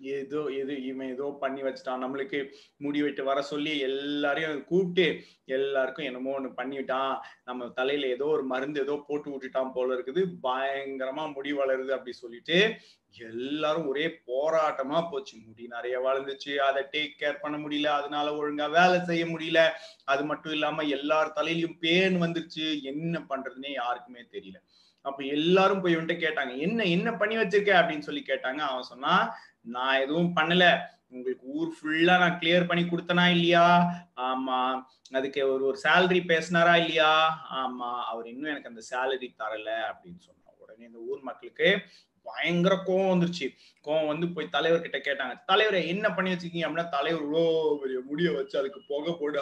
ஏதோ 0.01 0.41
எது 0.61 0.75
இவன் 0.83 1.11
ஏதோ 1.15 1.27
பண்ணி 1.41 1.61
வச்சுட்டான். 1.63 2.03
நம்மளுக்கு 2.05 2.39
முடி 2.77 3.01
வெட்டு 3.03 3.23
வர 3.25 3.39
சொல்லி 3.43 3.73
எல்லாரையும் 3.89 4.65
கூப்பிட்டு 4.65 5.05
எல்லாருக்கும் 5.57 6.09
என்னமோ 6.11 6.33
ஒண்ணு 6.39 6.51
பண்ணிவிட்டான் 6.61 7.13
நம்ம 7.45 7.69
தலையில 7.79 8.09
ஏதோ 8.17 8.27
ஒரு 8.37 8.45
மருந்து 8.45 8.81
ஏதோ 8.81 8.97
போட்டு 9.09 9.31
விட்டுட்டான் 9.33 9.75
போல 9.75 9.95
இருக்குது. 9.97 10.23
பயங்கரமா 10.49 11.27
முடி 11.35 11.53
வளருது 11.53 11.93
அப்படி 11.99 12.15
சொல்லிட்டு 12.23 12.59
எல்லாரும் 13.19 13.87
ஒரே 13.87 14.23
போராட்டமா 14.27 15.11
போச்சு. 15.11 15.37
முடி 15.47 15.67
நிறைய 15.67 16.01
வளர்ந்துச்சு. 16.01 16.57
அதை 16.57 16.83
டேக் 16.93 17.23
கேர் 17.23 17.41
பண்ண 17.41 17.57
முடியல. 17.59 17.87
அதனால 17.87 18.31
ஒழுங்கா 18.31 18.71
வேலை 18.71 19.05
செய்ய 19.05 19.27
முடியல. 19.27 19.71
அது 20.05 20.25
மட்டும் 20.25 20.53
இல்லாம 20.53 20.83
எல்லார் 20.83 21.33
தலையிலயும் 21.37 21.79
பேன் 21.81 22.23
வந்துருச்சு. 22.23 22.83
என்ன 22.83 23.25
பண்றதுன்னே 23.29 23.73
யாருக்குமே 23.73 24.21
தெரியல. 24.21 24.57
அப்ப 25.01 25.23
எல்லாரும் 25.23 25.81
போய் 25.81 25.97
வந்துட்டு 25.97 26.25
கேட்டாங்க 26.25 26.59
என்ன 26.59 26.83
என்ன 26.83 27.13
பண்ணி 27.13 27.37
வச்சிருக்க? 27.37 27.73
அப்படின்னு 27.73 27.99
சொல்லி 27.99 28.25
கேட்டாங்க. 28.27 28.59
அவன் 28.59 28.83
சொன்னா 28.83 29.35
நான் 29.61 30.01
எதுவும் 30.01 30.37
பண்ணல. 30.37 30.81
உங்களுக்கு 31.09 31.47
ஊர் 31.47 31.69
ஃபுல்லா 31.69 32.19
நான் 32.19 32.39
கிளியர் 32.39 32.67
பண்ணி 32.67 32.85
கொடுத்தனா 32.85 33.31
இல்லையா? 33.31 33.93
ஆமா. 34.17 34.83
அதுக்கு 35.13 35.53
ஒரு 35.53 35.65
ஒரு 35.65 35.79
சேலரி 35.83 36.21
பேசினாரா 36.27 36.77
இல்லையா? 36.77 37.43
ஆமா. 37.53 38.03
அவர் 38.05 38.27
இன்னும் 38.27 38.51
எனக்கு 38.51 38.69
அந்த 38.69 38.81
சேலரி 38.91 39.35
தரல. 39.39 39.71
அப்படின்னு 39.91 40.19
சொன்னா 40.19 40.41
உடனே 40.59 40.85
இந்த 40.85 40.99
ஊர் 40.99 41.21
மக்களுக்கு 41.21 41.81
பயங்கர 42.25 42.75
கோவம் 42.77 43.13
வந்துருச்சு. 43.13 43.49
கோவம் 43.87 44.11
வந்து 44.11 44.27
போய் 44.35 44.55
தலைவர்கிட்ட 44.57 44.99
கேட்டாங்க. 45.07 45.35
தலைவரை 45.51 45.81
என்ன 45.93 46.07
பண்ணி 46.17 46.33
வச்சிருக்கீங்க 46.33 46.67
அப்படின்னா 46.67 46.89
தலைவர் 46.97 47.23
இவ்வளோ 47.25 47.45
பெரிய 47.83 48.01
முடிய 48.11 48.31
வச்சு 48.37 48.59
அதுக்கு 48.61 48.81
புகை 48.91 49.13
போட்டு 49.21 49.41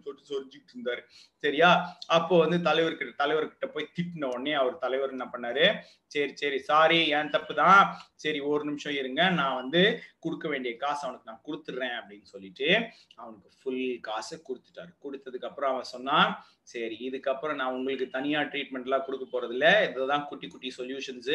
சொல்லிட்டு 0.00 0.30
சொரிஞ்சுட்டு 0.30 0.74
இருந்தாரு. 0.74 1.02
சரியா? 1.44 1.70
அப்போ 2.16 2.34
வந்து 2.44 2.58
தலைவர்கிட்ட 2.68 3.14
தலைவர்கிட்ட 3.22 3.66
போய் 3.74 3.92
திட்டின 3.96 4.28
உடனே 4.34 4.54
அவர் 4.62 4.82
தலைவர் 4.84 5.14
என்ன 5.16 5.26
பண்ணாரு? 5.34 5.66
சரி 6.14 6.32
சரி 6.40 6.58
சாரி 6.70 6.98
என் 7.18 7.32
தப்பு 7.36 7.52
தான்? 7.62 7.80
சரி 8.24 8.40
ஒரு 8.50 8.62
நிமிஷம் 8.68 8.98
இருங்க 9.00 9.22
நான் 9.40 9.58
வந்து 9.62 9.82
கொடுக்க 10.24 10.46
வேண்டிய 10.52 10.72
காசு 10.84 11.02
அவனுக்கு 11.06 11.30
நான் 11.30 11.46
கொடுத்துட்றேன் 11.46 11.96
அப்படின்னு 12.00 12.26
சொல்லிட்டு 12.34 12.68
அவனுக்கு 13.20 13.48
ஃபுல் 13.60 13.86
காசை 14.08 14.36
கொடுத்துட்டாரு. 14.48 14.92
கொடுத்ததுக்கு 15.04 15.48
அப்புறம் 15.50 15.72
அவன் 15.72 15.92
சொன்னான் 15.94 16.30
சரி 16.72 16.96
இதுக்கப்புறம் 17.08 17.58
நான் 17.60 17.74
உங்களுக்கு 17.78 18.06
தனியா 18.14 18.38
ட்ரீட்மெண்ட் 18.52 18.86
எல்லாம் 18.88 19.04
கொடுக்க 19.06 19.24
போறது 19.32 19.54
இல்லை 19.56 19.72
இதுதான் 19.88 20.24
குட்டி 20.30 20.46
குட்டி 20.48 20.70
சொல்யூஷன்ஸ் 20.78 21.34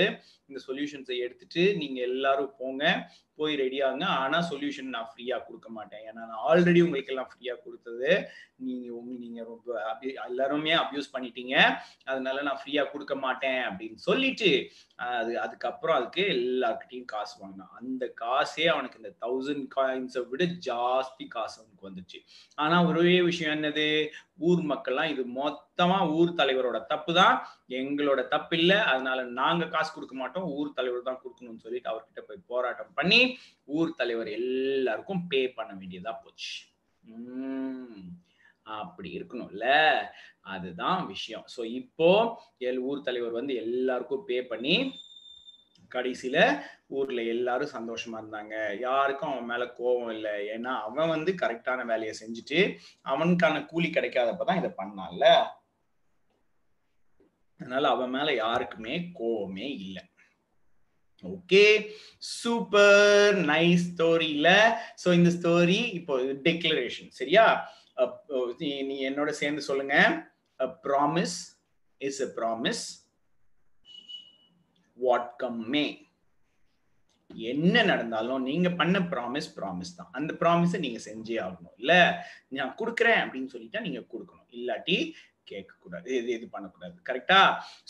இந்த 0.49 0.59
சொல்யூஷன்ஸை 0.67 1.17
எடுத்துட்டு 1.25 1.63
நீங்க 1.73 2.01
எல்லாரும் 2.01 2.53
போங்க. 2.57 3.07
போய் 3.35 3.55
ரெடி 3.55 3.79
ஆகுங்க. 3.79 4.03
ஆனா 4.03 4.47
சொல்யூஷன் 4.49 4.83
நான் 4.83 5.11
ஃப்ரீயா 5.15 5.45
கொடுக்க 5.45 5.69
மாட்டேன். 5.69 6.09
ஏன்னா 6.09 6.13
நான் 6.13 6.39
ஆல்ரெடி 6.47 6.83
உங்களுக்கு 6.83 7.13
எல்லாம் 7.13 7.29
ஃப்ரீயா 7.29 7.55
கொடுத்தது. 7.63 8.27
நீங்க 8.55 8.93
உங்க 8.93 9.13
நீங்க 9.19 9.43
ரொம்ப 9.43 9.93
அபி- 9.93 10.25
எல்லாருமே 10.27 10.73
அப்யூஸ் 10.73 11.09
பண்ணிட்டீங்க. 11.13 11.75
அதனால 12.03 12.41
நான் 12.41 12.59
ஃப்ரீயா 12.63 12.91
கொடுக்க 12.91 13.15
மாட்டேன் 13.15 13.63
அப்படின்னு 13.63 13.95
சொல்லிட்டு 13.95 14.69
அது 14.95 15.39
அதுக்கப்புறம் 15.39 15.95
அதுக்கு 15.95 16.21
எல்லாருக்கிட்டையும் 16.21 17.05
காசு 17.05 17.39
வாங்கினான். 17.39 17.69
அந்த 17.79 18.13
காசே 18.21 18.65
அவனுக்கு 18.65 18.97
இந்த 18.97 19.15
தௌசண்ட் 19.21 19.67
காயின்ஸை 19.75 20.27
விட 20.27 20.43
ஜாஸ்தி 20.43 21.27
காசு 21.29 21.61
அவனுக்கு 21.61 21.89
வந்துச்சு. 21.89 22.25
ஆனா 22.55 22.85
ஒரே 22.85 23.21
விஷயம் 23.21 23.63
என்னது? 23.63 24.07
ஊர் 24.37 24.59
மக்கள்லாம் 24.59 25.09
இது 25.09 25.25
மொத்தமா 25.25 26.11
ஊர் 26.11 26.29
தலைவரோட 26.29 26.85
தப்பு 26.85 27.13
தான். 27.13 27.47
எங்களோட 27.69 28.27
தப்பு 28.27 28.57
இல்லை. 28.57 28.77
அதனால 28.77 29.23
நாங்க 29.23 29.67
காசு 29.67 29.93
கொடுக்க 29.93 30.15
மாட்டோம். 30.15 30.43
ஊர் 30.43 30.73
தலைவர் 30.73 31.01
தான் 31.01 31.21
கொடுக்கணும்னு 31.23 31.59
சொல்லிட்டு 31.59 31.89
அவர்கிட்ட 31.89 32.19
போய் 32.27 32.43
போராட்டம் 32.47 32.93
பண்ணி 32.95 33.20
ஊர் 33.65 33.95
தலைவர் 33.95 34.27
எல்லாருக்கும் 34.27 35.27
பே 35.27 35.49
பண்ண 35.49 35.73
வேண்டியதா 35.73 36.13
போச்சு. 36.23 36.53
உம் 37.09 38.19
அப்படி 38.61 39.09
இருக்கணும்ல. 39.17 39.65
அதுதான் 40.41 41.05
விஷயம். 41.05 41.45
சோ 41.57 41.61
இப்போ 41.65 42.11
எல் 42.59 42.81
ஊர் 42.81 43.01
தலைவர் 43.01 43.31
வந்து 43.31 43.55
எல்லாருக்கும் 43.55 44.25
பே 44.25 44.37
பண்ணி 44.45 44.75
கடைசியில 45.95 46.61
ஊர்ல 46.87 47.23
எல்லாரும் 47.23 47.73
சந்தோஷமா 47.73 48.15
இருந்தாங்க. 48.15 48.79
யாருக்கும் 48.79 49.31
அவன் 49.31 49.45
மேல 49.45 49.63
கோபம் 49.67 50.13
இல்லை. 50.13 50.35
ஏன்னா 50.47 50.71
அவன் 50.81 51.09
வந்து 51.09 51.31
கரெக்டான 51.41 51.85
வேலையை 51.85 52.13
செஞ்சுட்டு 52.21 52.59
அவனுக்கான 53.01 53.65
கூலி 53.65 53.89
கிடைக்காதப்பதான் 53.89 54.57
இதை 54.57 54.71
பண்ணான்ல. 54.77 55.25
அதனால 57.59 57.89
அவன் 57.89 58.09
மேல 58.09 58.33
யாருக்குமே 58.33 58.93
கோவமே 59.19 59.67
இல்லை. 59.79 60.03
ஓகே 61.23 61.89
சூப்பர் 62.17 63.35
நைஸ் 63.45 63.83
ஸ்டோரியில 63.91 64.49
ஸோ 65.05 65.13
இந்த 65.13 65.29
ஸ்டோரி 65.29 65.93
இப்போ 65.93 66.17
டிக்ளரேஷன் 66.17 67.09
சரியா? 67.09 67.45
நீ- 68.59 69.03
என்னோட 69.09 69.29
சேர்ந்து 69.29 69.61
சொல்லுங்க. 69.61 69.95
Promise 70.83 71.37
is 71.97 72.21
a 72.21 72.29
promise 72.35 72.83
what 74.97 75.33
come 75.37 75.69
may 75.69 75.85
என்ன 77.29 77.83
நடந்தாலும் 77.83 78.43
நீங்க 78.43 78.69
பண்ண 78.69 78.99
ப்ராமிஸ் 78.99 79.49
ப்ராமிஸ் 79.55 79.95
தான். 79.95 80.09
அந்த 80.11 80.33
ப்ராமிஸை 80.39 80.79
நீங்க 80.79 80.99
செஞ்சே 81.05 81.37
ஆகணும் 81.41 81.75
இல்ல? 81.77 81.93
நான் 82.47 82.75
கொடுக்குறேன் 82.77 83.21
அப்படின்னு 83.23 83.53
சொல்லிட்டா 83.53 83.79
நீங்க 83.79 83.99
கொடுக்கணும். 83.99 84.47
இல்லாட்டி 84.51 85.13
கேட்கக்கூடாது 85.51 86.07
இது 86.19 86.29
இது 86.37 86.47
பண்ணக்கூடாது. 86.55 86.95
கரெக்டா 87.09 87.39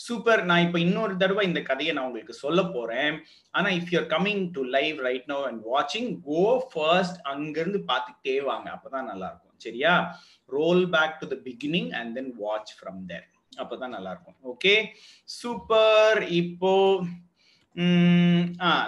சூப்பர் 0.06 0.42
நான் 0.50 0.64
இப்போ 0.66 0.78
இன்னொரு 0.86 1.16
தடவை 1.22 1.44
இந்த 1.50 1.62
கதையை 1.70 1.94
நான் 1.96 2.08
உங்களுக்கு 2.10 2.36
சொல்ல 2.44 2.62
போறேன். 2.76 3.16
ஆனா 3.54 3.70
if 3.78 3.92
you're 3.94 4.08
coming 4.14 4.44
to 4.58 4.64
live 4.76 4.98
right 5.08 5.28
no 5.34 5.40
and 5.50 5.62
வாட்சிங் 5.72 6.10
கோ 6.30 6.44
ஃபர்ஸ்ட் 6.72 7.20
அங்கிருந்து 7.32 7.82
பார்த்துக்கிட்டே 7.90 8.38
வாங்க. 8.50 8.68
அப்பதான் 8.76 9.10
நல்லா 9.12 9.28
இருக்கும் 9.32 9.58
சரியா? 9.66 9.94
Roll 10.58 10.84
back 10.94 11.18
to 11.20 11.26
the 11.34 11.36
beginning 11.48 11.90
and 11.98 12.14
then 12.18 12.32
watch 12.44 12.72
from 12.78 13.02
there 13.10 13.26
அப்பதான் 13.62 13.94
நல்லா 13.94 14.10
இருக்கும் 14.14 14.38
ஓகே 14.52 14.74
சூப்பர் 15.40 16.18
இப்போ 16.40 16.72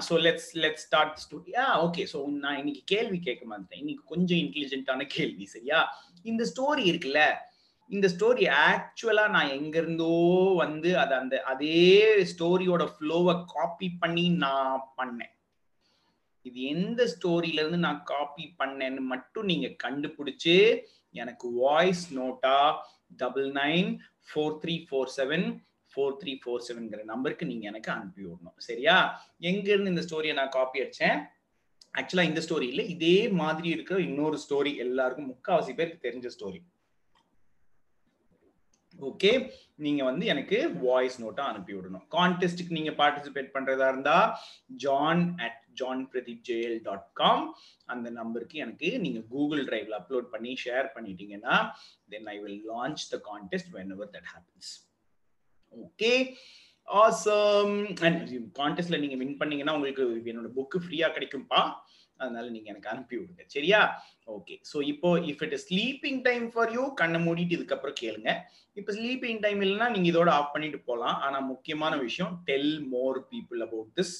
so 0.06 0.14
let's 0.26 0.48
let 0.62 0.80
start 0.84 1.20
story 1.22 1.52
ah 1.62 1.66
okay 1.84 2.02
so 2.12 2.18
நான் 2.44 2.58
இன்னைக்கு 2.60 2.82
கேள்வி 2.92 3.18
கேட்க 3.28 3.44
மாட்டேன் 3.52 3.80
இன்னைக்கு 3.82 4.02
கொஞ்சம் 4.12 4.40
இன்டெலிஜென்ட்டான 4.44 5.06
கேள்வி. 5.16 5.44
சரியா? 5.54 5.78
இந்த 6.30 6.42
ஸ்டோரி 6.52 6.84
இருக்குல்ல? 6.90 7.22
இந்த 7.88 8.08
ஸ்டோரி 8.08 8.44
ஆக்சுவலா 8.48 9.28
நான் 9.28 9.48
எங்க 9.48 9.78
இருந்தோ 9.78 10.54
வந்து 10.54 10.98
அது 10.98 11.14
அந்த 11.14 11.42
அதே 11.42 12.24
ஸ்டோரியோட 12.32 12.88
ஃப்ளோவை 12.94 13.44
காப்பி 13.44 13.90
பண்ணி 14.00 14.28
நான் 14.28 14.90
பண்ணேன். 14.96 15.32
இது 16.42 16.62
எந்த 16.62 17.02
ஸ்டோரியில 17.04 17.60
இருந்து 17.60 17.78
நான் 17.78 18.02
காப்பி 18.04 18.54
பண்ணேன்னு 18.58 18.98
மட்டும் 18.98 19.44
நீங்க 19.44 19.68
கண்டுபிடிச்சு 19.84 20.82
எனக்கு 21.10 21.52
voice 21.52 22.14
NOTA 22.14 22.76
double 23.16 23.52
nine 23.52 23.98
four 24.28 24.58
three 24.62 24.86
four 24.88 25.12
seven 25.16 25.46
four 25.92 26.16
three 26.22 26.40
four 26.44 26.64
செவன்ங்கிற 26.68 27.04
நம்பருக்கு 27.04 27.46
நீங்க 27.46 27.66
எனக்கு 27.66 27.90
அனுப்பி 27.90 28.22
விடணும். 28.22 28.58
சரியா? 28.58 29.22
எங்க 29.38 29.72
இருந்து 29.72 29.90
இந்த 29.90 30.02
ஸ்டோரியை 30.02 30.32
நான் 30.32 30.48
காப்பி 30.48 30.80
அடிச்சேன்? 30.80 31.18
ஆக்சுவலா 31.98 32.22
இந்த 32.22 32.40
ஸ்டோரி 32.40 32.62
இல்லை 32.62 32.88
இதே 32.88 33.28
மாதிரி 33.28 33.68
இருக்கிற 33.68 34.00
இன்னொரு 34.00 34.38
ஸ்டோரி 34.48 34.76
எல்லாருக்கும் 34.76 35.30
முக்காவாசி 35.30 35.74
பேருக்கு 35.74 36.08
தெரிஞ்ச 36.08 36.26
ஸ்டோரி 36.26 36.60
ஓகே 39.00 39.30
நீங்க 39.76 40.04
வந்து 40.04 40.26
எனக்கு 40.26 40.72
வாய்ஸ் 40.80 41.24
நோட்டா 41.24 41.44
அனுப்பி 41.50 41.74
விடணும். 41.74 42.04
கான்டெஸ்ட்டுக்கு 42.10 42.70
நீங்க 42.70 42.90
பார்ட்டிசிபேட் 42.90 43.54
பண்றதா 43.54 43.88
இருந்தா 43.88 44.38
John 44.66 45.38
at 45.38 45.60
John 45.72 46.08
Pradeep 46.12 46.44
Jayal 46.50 46.82
dot 46.82 47.12
com 47.12 47.56
அந்த 47.84 48.10
நம்பருக்கு 48.10 48.58
எனக்கு 48.58 48.98
நீங்க 48.98 49.20
கூகுள் 49.20 49.64
டிரைவ்ல 49.64 49.98
அப்லோட் 50.00 50.28
பண்ணி 50.30 50.56
ஷேர் 50.64 50.88
பண்ணிட்டீங்கன்னா 50.96 51.56
then 52.08 52.26
I 52.26 52.38
will 52.38 52.62
launch 52.68 53.04
the 53.10 53.20
contest 53.30 53.72
whenever 53.90 54.10
that 54.10 54.30
happens 54.34 54.70
okay 55.72 56.36
awesome 56.88 57.74
and 58.00 58.30
கான்டெஸ்ட்ல 58.58 58.98
நீங்க 58.98 59.16
வின் 59.16 59.36
பண்ணீங்கன்னா 59.36 59.72
உங்களுக்கு 59.72 60.04
என்னோட 60.24 60.50
புக்கு 60.56 60.78
ஃப்ரீயா 60.84 61.08
கிடைக்கும்பா. 61.08 61.60
அதனால 62.16 62.48
நீங்க 62.48 62.68
எனக்கு 62.70 62.88
அனுப்பி 62.88 63.16
விடுங்க. 63.16 63.42
சரியா? 63.46 63.80
ஓகே 64.26 64.54
ஸோ 64.72 64.82
இப்போ 64.82 65.08
if 65.18 65.42
it 65.42 65.52
is 65.52 65.66
sleeping 65.70 66.20
time 66.22 66.50
for 66.50 66.72
you 66.72 66.94
கண்ணை 66.94 67.20
மூடிட்டு 67.26 67.56
இதுக்கப்புறம் 67.58 67.98
கேளுங்க. 68.02 68.32
இப்போ 68.72 68.92
ஸ்லீப்பிங் 68.92 69.40
டைம் 69.40 69.60
இல்லைன்னா 69.60 69.88
நீங்க 69.90 70.08
இதோட 70.12 70.28
ஆஃப் 70.28 70.52
பண்ணிட்டு 70.52 70.80
போகலாம் 70.80 71.18
ஆனா 71.20 71.38
முக்கியமான 71.38 71.96
விஷயம் 71.96 72.42
tell 72.44 72.74
more 72.94 73.18
people 73.32 73.60
about 73.60 73.90
this 74.00 74.14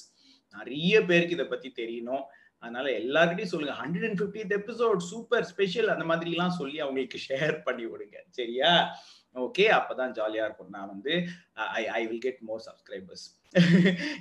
நிறைய 0.54 1.04
பேருக்கு 1.04 1.34
இதை 1.34 1.46
பத்தி 1.46 1.72
தெரியணும். 1.76 2.24
அதனால 2.58 2.90
எல்லார்கிட்டையும் 2.90 3.52
சொல்லுங்க. 3.54 3.74
Hundred 3.82 4.06
and 4.08 4.20
fiftieth 4.20 4.52
episode 4.58 4.96
super 4.96 5.44
special 5.44 5.88
அந்த 5.88 6.04
மாதிரி 6.04 6.30
எல்லாம் 6.30 6.54
சொல்லி 6.60 6.80
அவங்களுக்கு 6.80 7.18
ஷேர் 7.28 7.56
பண்ணி 7.62 7.86
விடுங்க. 7.86 8.16
சரியா? 8.30 8.70
ஓகே 9.34 9.64
அப்பதான் 9.78 10.12
ஜாலியா 10.18 10.44
இருக்கும். 10.48 10.74
நான் 10.76 10.90
வந்து 10.94 11.12
I 11.80 11.82
I 11.98 12.02
will 12.10 12.22
get 12.26 12.42
more 12.50 12.62
subscribers 12.68 13.24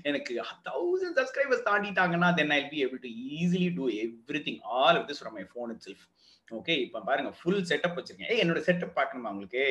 எனக்கு 0.09 0.33
thousand 0.69 1.17
subscribers 1.19 1.67
தாண்டிட்டாங்கன்னா 1.69 2.29
then 2.39 2.53
I 2.59 2.61
be 2.71 2.79
able 2.85 3.01
to 3.05 3.11
easily 3.39 3.69
do 3.79 3.85
everything 4.47 4.59
all 4.79 4.97
of 4.99 5.07
this 5.11 5.21
from 5.21 5.37
my 5.39 5.45
phone 5.53 5.71
itself 5.87 6.05
okay 6.59 6.73
இப்போ 6.85 6.99
பாருங்க 7.09 7.29
ஃபுல் 7.39 7.63
செட்டப் 7.71 7.97
வச்சிருக்கேன். 7.97 8.31
ஏ 8.33 8.41
என்னோட 8.43 8.61
செட்டப் 8.69 8.97
பார்க்கணுமா 8.99 9.31
உங்களுக்கு? 9.33 9.63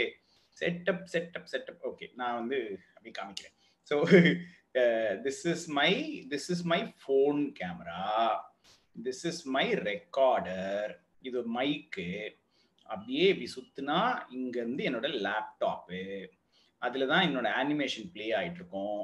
செட்டப் 0.61 1.05
செட்டப் 1.13 1.51
செட்டப் 1.53 1.85
ஓகே 1.91 2.07
நான் 2.21 2.39
வந்து 2.41 2.59
அப்படி 2.95 3.13
காமிக்கிறேன். 3.19 3.55
So 3.91 3.95
this 5.25 5.43
is 5.53 5.67
my 5.79 5.91
this 6.33 6.49
is 6.55 6.65
my 6.73 6.81
phone 7.03 7.41
camera 7.61 8.05
this 8.97 9.25
is 9.31 9.43
my 9.57 9.67
recorder 9.91 10.93
இது 11.29 11.41
மைக்கு 11.57 12.07
அப்படியே 12.89 13.27
இப்படி 13.29 13.49
சுத்துனா 13.57 13.99
இங்க 14.31 14.57
இருந்து 14.61 14.85
என்னோட 14.85 15.09
லேப்டாப்பு 15.27 16.01
அதுல 16.83 17.07
தான் 17.07 17.27
என்னோட 17.29 17.49
அனிமேஷன் 17.55 18.09
ப்ளே 18.13 18.27
ஆயிட்டு 18.33 18.57
இருக்கும் 18.57 19.03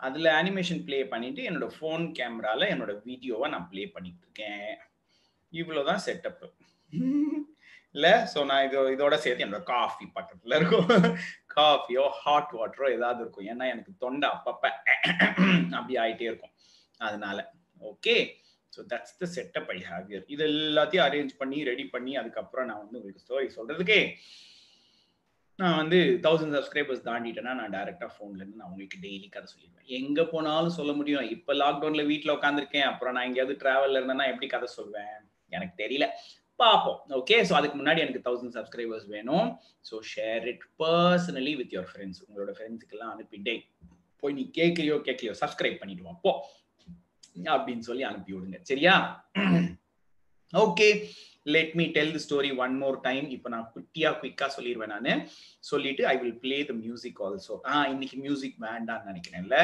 அதுல 0.00 0.30
அனிமேஷன் 0.42 0.84
ப்ளே 0.84 0.98
பண்ணிட்டு 1.04 1.42
என்னோட 1.42 1.68
ஃபோன் 1.72 2.04
கேமரால 2.18 2.68
என்னோட 2.68 2.92
வீடியோவை 3.04 3.48
நான் 3.48 3.68
ப்ளே 3.70 3.84
பண்ணிட்டு 3.86 4.24
இருக்கேன் 4.24 4.70
இவ்வளவுதான் 5.52 6.04
செட்டப் 6.06 6.44
இல்ல 7.94 8.08
ஸோ 8.34 8.38
நான் 8.44 8.64
இதோ 8.64 8.80
இதோட 8.90 9.14
சேர்த்து 9.14 9.44
என்னோட 9.44 9.62
காஃபி 9.62 10.06
பக்கத்துல 10.16 10.56
இருக்கும். 10.56 10.88
காஃபியோ 11.54 12.04
ஹாட் 12.22 12.52
வாட்டரோ 12.52 12.88
ஏதாவது 12.90 13.20
இருக்கும். 13.20 13.46
ஏன்னா 13.46 13.64
எனக்கு 13.64 13.92
தொண்டை 13.98 14.28
அப்பப்ப 14.28 14.64
அப்படி 15.78 15.94
ஆயிட்டே 15.96 16.26
இருக்கும். 16.26 16.52
அதனால 17.00 17.38
okay 17.80 18.16
so 18.76 18.82
that's 18.92 19.16
the 19.22 19.28
setup 19.36 19.70
I 19.76 19.78
have 19.90 20.06
here 20.12 20.26
இது 20.34 20.44
எல்லாத்தையும் 20.52 21.06
அரேஞ்ச் 21.08 21.32
பண்ணி 21.42 21.60
ரெடி 21.70 21.86
பண்ணி 21.94 22.14
அதுக்கப்புறம் 22.22 22.68
நான் 22.70 22.82
வந்து 22.84 22.98
உங்களுக்கு 23.00 23.24
ஸ்டோரி 23.26 23.48
சொல்றதுக்கே 23.58 24.00
நான் 25.58 25.78
வந்து 25.80 25.98
தௌசண்ட் 26.24 26.54
சப்ஸ்கிரைபர்ஸ் 26.56 27.04
தாண்டிட்டேன்னா 27.06 27.52
நான் 27.58 27.74
டேரெக்டாக 27.76 28.10
ஃபோன்லேருந்து 28.14 28.58
நான் 28.60 28.70
உங்களுக்கு 28.70 28.98
டெய்லி 29.04 29.28
கதை 29.28 29.46
சொல்லிடுவேன். 29.52 29.86
எங்கே 29.98 30.24
போனாலும் 30.32 30.74
சொல்ல 30.78 30.92
முடியும். 30.92 31.28
இப்போ 31.36 31.52
லாக்டவுனில் 31.62 32.08
வீட்டில் 32.10 32.34
உட்காந்துருக்கேன் 32.34 32.88
அப்புறம் 32.90 33.14
நான் 33.16 33.26
எங்கேயாவது 33.28 33.54
ட்ராவலில் 33.62 33.98
இருந்தேன்னா 34.00 34.26
எப்படி 34.32 34.48
கதை 34.54 34.68
சொல்வேன்? 34.74 35.14
எனக்கு 35.52 35.74
தெரியல. 35.82 36.06
பார்ப்போம். 36.60 36.98
ஓகே 37.20 37.38
ஸோ 37.48 37.54
அதுக்கு 37.58 37.78
முன்னாடி 37.80 38.02
எனக்கு 38.04 38.24
தௌசண்ட் 38.28 38.54
சப்ஸ்கிரைபர்ஸ் 38.58 39.08
வேணும். 39.16 39.48
So 39.90 39.96
share 40.12 40.44
it 40.52 40.66
personally 40.82 41.54
with 41.60 41.74
your 41.76 41.88
friends 41.92 42.20
உங்களோட 42.26 42.52
ஃப்ரெண்ட்ஸுக்கெல்லாம் 42.58 43.14
அனுப்பிட்டே 43.14 43.56
போய் 44.22 44.36
நீ 44.38 44.44
கேட்கலையோ 44.60 44.98
கேட்கலையோ 45.08 45.34
சப்ஸ்கிரைப் 45.42 45.80
பண்ணிட்டு 45.80 46.14
அப்போ 46.16 46.32
அப்படின்னு 47.44 47.86
சொல்லி 47.90 48.02
அனுப்பி 48.02 48.32
விடுங்க. 48.34 48.58
சரியா? 48.62 48.94
Okay 50.52 50.88
let 51.54 51.74
me 51.74 51.84
tell 51.96 52.12
the 52.14 52.20
story 52.24 52.50
one 52.64 52.74
more 52.78 52.96
time 53.00 53.26
இப்போ 53.34 53.48
நான் 53.48 53.68
குட்டியா 53.74 54.10
குயிக்கா 54.20 54.46
சொல்லிடுவேன் 54.56 54.92
நான். 54.94 55.20
சொல்லிட்டு 55.70 56.06
I 56.06 56.14
will 56.22 56.38
play 56.44 56.58
the 56.70 56.72
music 56.72 57.20
also 57.26 57.56
ஆ 57.72 57.84
இன்னைக்கு 57.92 58.16
மியூசிக் 58.16 58.56
வேண்டாம்னு 58.66 59.10
நினைக்கிறேன்ல. 59.10 59.58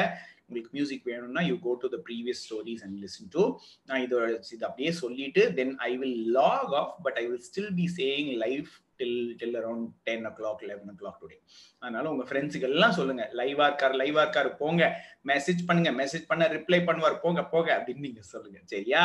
உங்களுக்கு 0.47 0.71
மியூசிக் 0.77 1.05
வேணும்னா 1.11 1.41
you 1.49 1.55
go 1.59 1.73
to 1.81 1.87
the 1.95 1.97
previous 2.07 2.41
stories 2.45 2.83
and 2.85 2.97
listen 3.03 3.29
to 3.35 3.43
நான் 3.85 4.01
இதோட 4.05 4.25
இது 4.55 4.65
அப்படியே 4.69 4.91
சொல்லிட்டு 5.01 5.53
then 5.59 5.75
I 5.89 5.91
will 5.97 6.19
log 6.39 6.73
off 6.81 6.93
but 7.05 7.17
I 7.21 7.27
will 7.27 7.45
still 7.49 7.73
be 7.79 7.87
saying 7.99 8.31
life 8.45 8.71
till 8.99 9.19
till 9.39 9.57
around 9.61 9.87
ten 10.03 10.25
o'clock 10.39 10.63
eleven 10.69 10.91
o'clock 11.01 11.19
today 11.21 11.37
அதனால 11.79 12.11
உங்க 12.11 12.25
ஃப்ரெண்ட்ஸுக்கு 12.29 12.69
எல்லாம் 12.71 12.97
சொல்லுங்க. 12.99 13.23
லைவா 13.39 13.65
இருக்காரு 13.69 13.95
லைவா 14.01 14.21
இருக்காரு 14.25 14.51
போங்க. 14.61 14.83
மெசேஜ் 15.31 15.61
பண்ணுங்க 15.67 15.91
மெசேஜ் 16.03 16.25
பண்ண 16.27 16.47
ரிப்ளை 16.47 16.79
பண்ணுவார் 16.89 17.21
போங்க 17.25 17.43
போங்க 17.53 17.69
அப்படின்னு 17.77 18.07
நீங்க 18.07 18.21
சொல்லுங்க. 18.33 18.59
சரியா? 18.65 19.03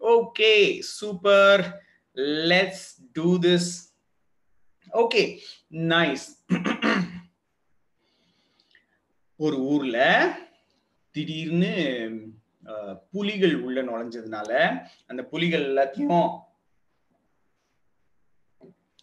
Okay 0.00 0.52
super 0.98 1.62
let's 2.52 2.86
do 3.12 3.28
this 3.38 3.70
okay 4.92 5.22
nice 5.94 6.26
ஒரு 9.40 9.56
ஊர்ல 9.72 9.98
திடீர்னு 11.14 11.72
புலிகள் 13.10 13.54
உள்ள 13.66 13.78
நுழைஞ்சதுனால 13.82 14.50
அந்த 15.06 15.22
புலிகள் 15.24 15.64
எல்லாத்தையும் 15.68 16.26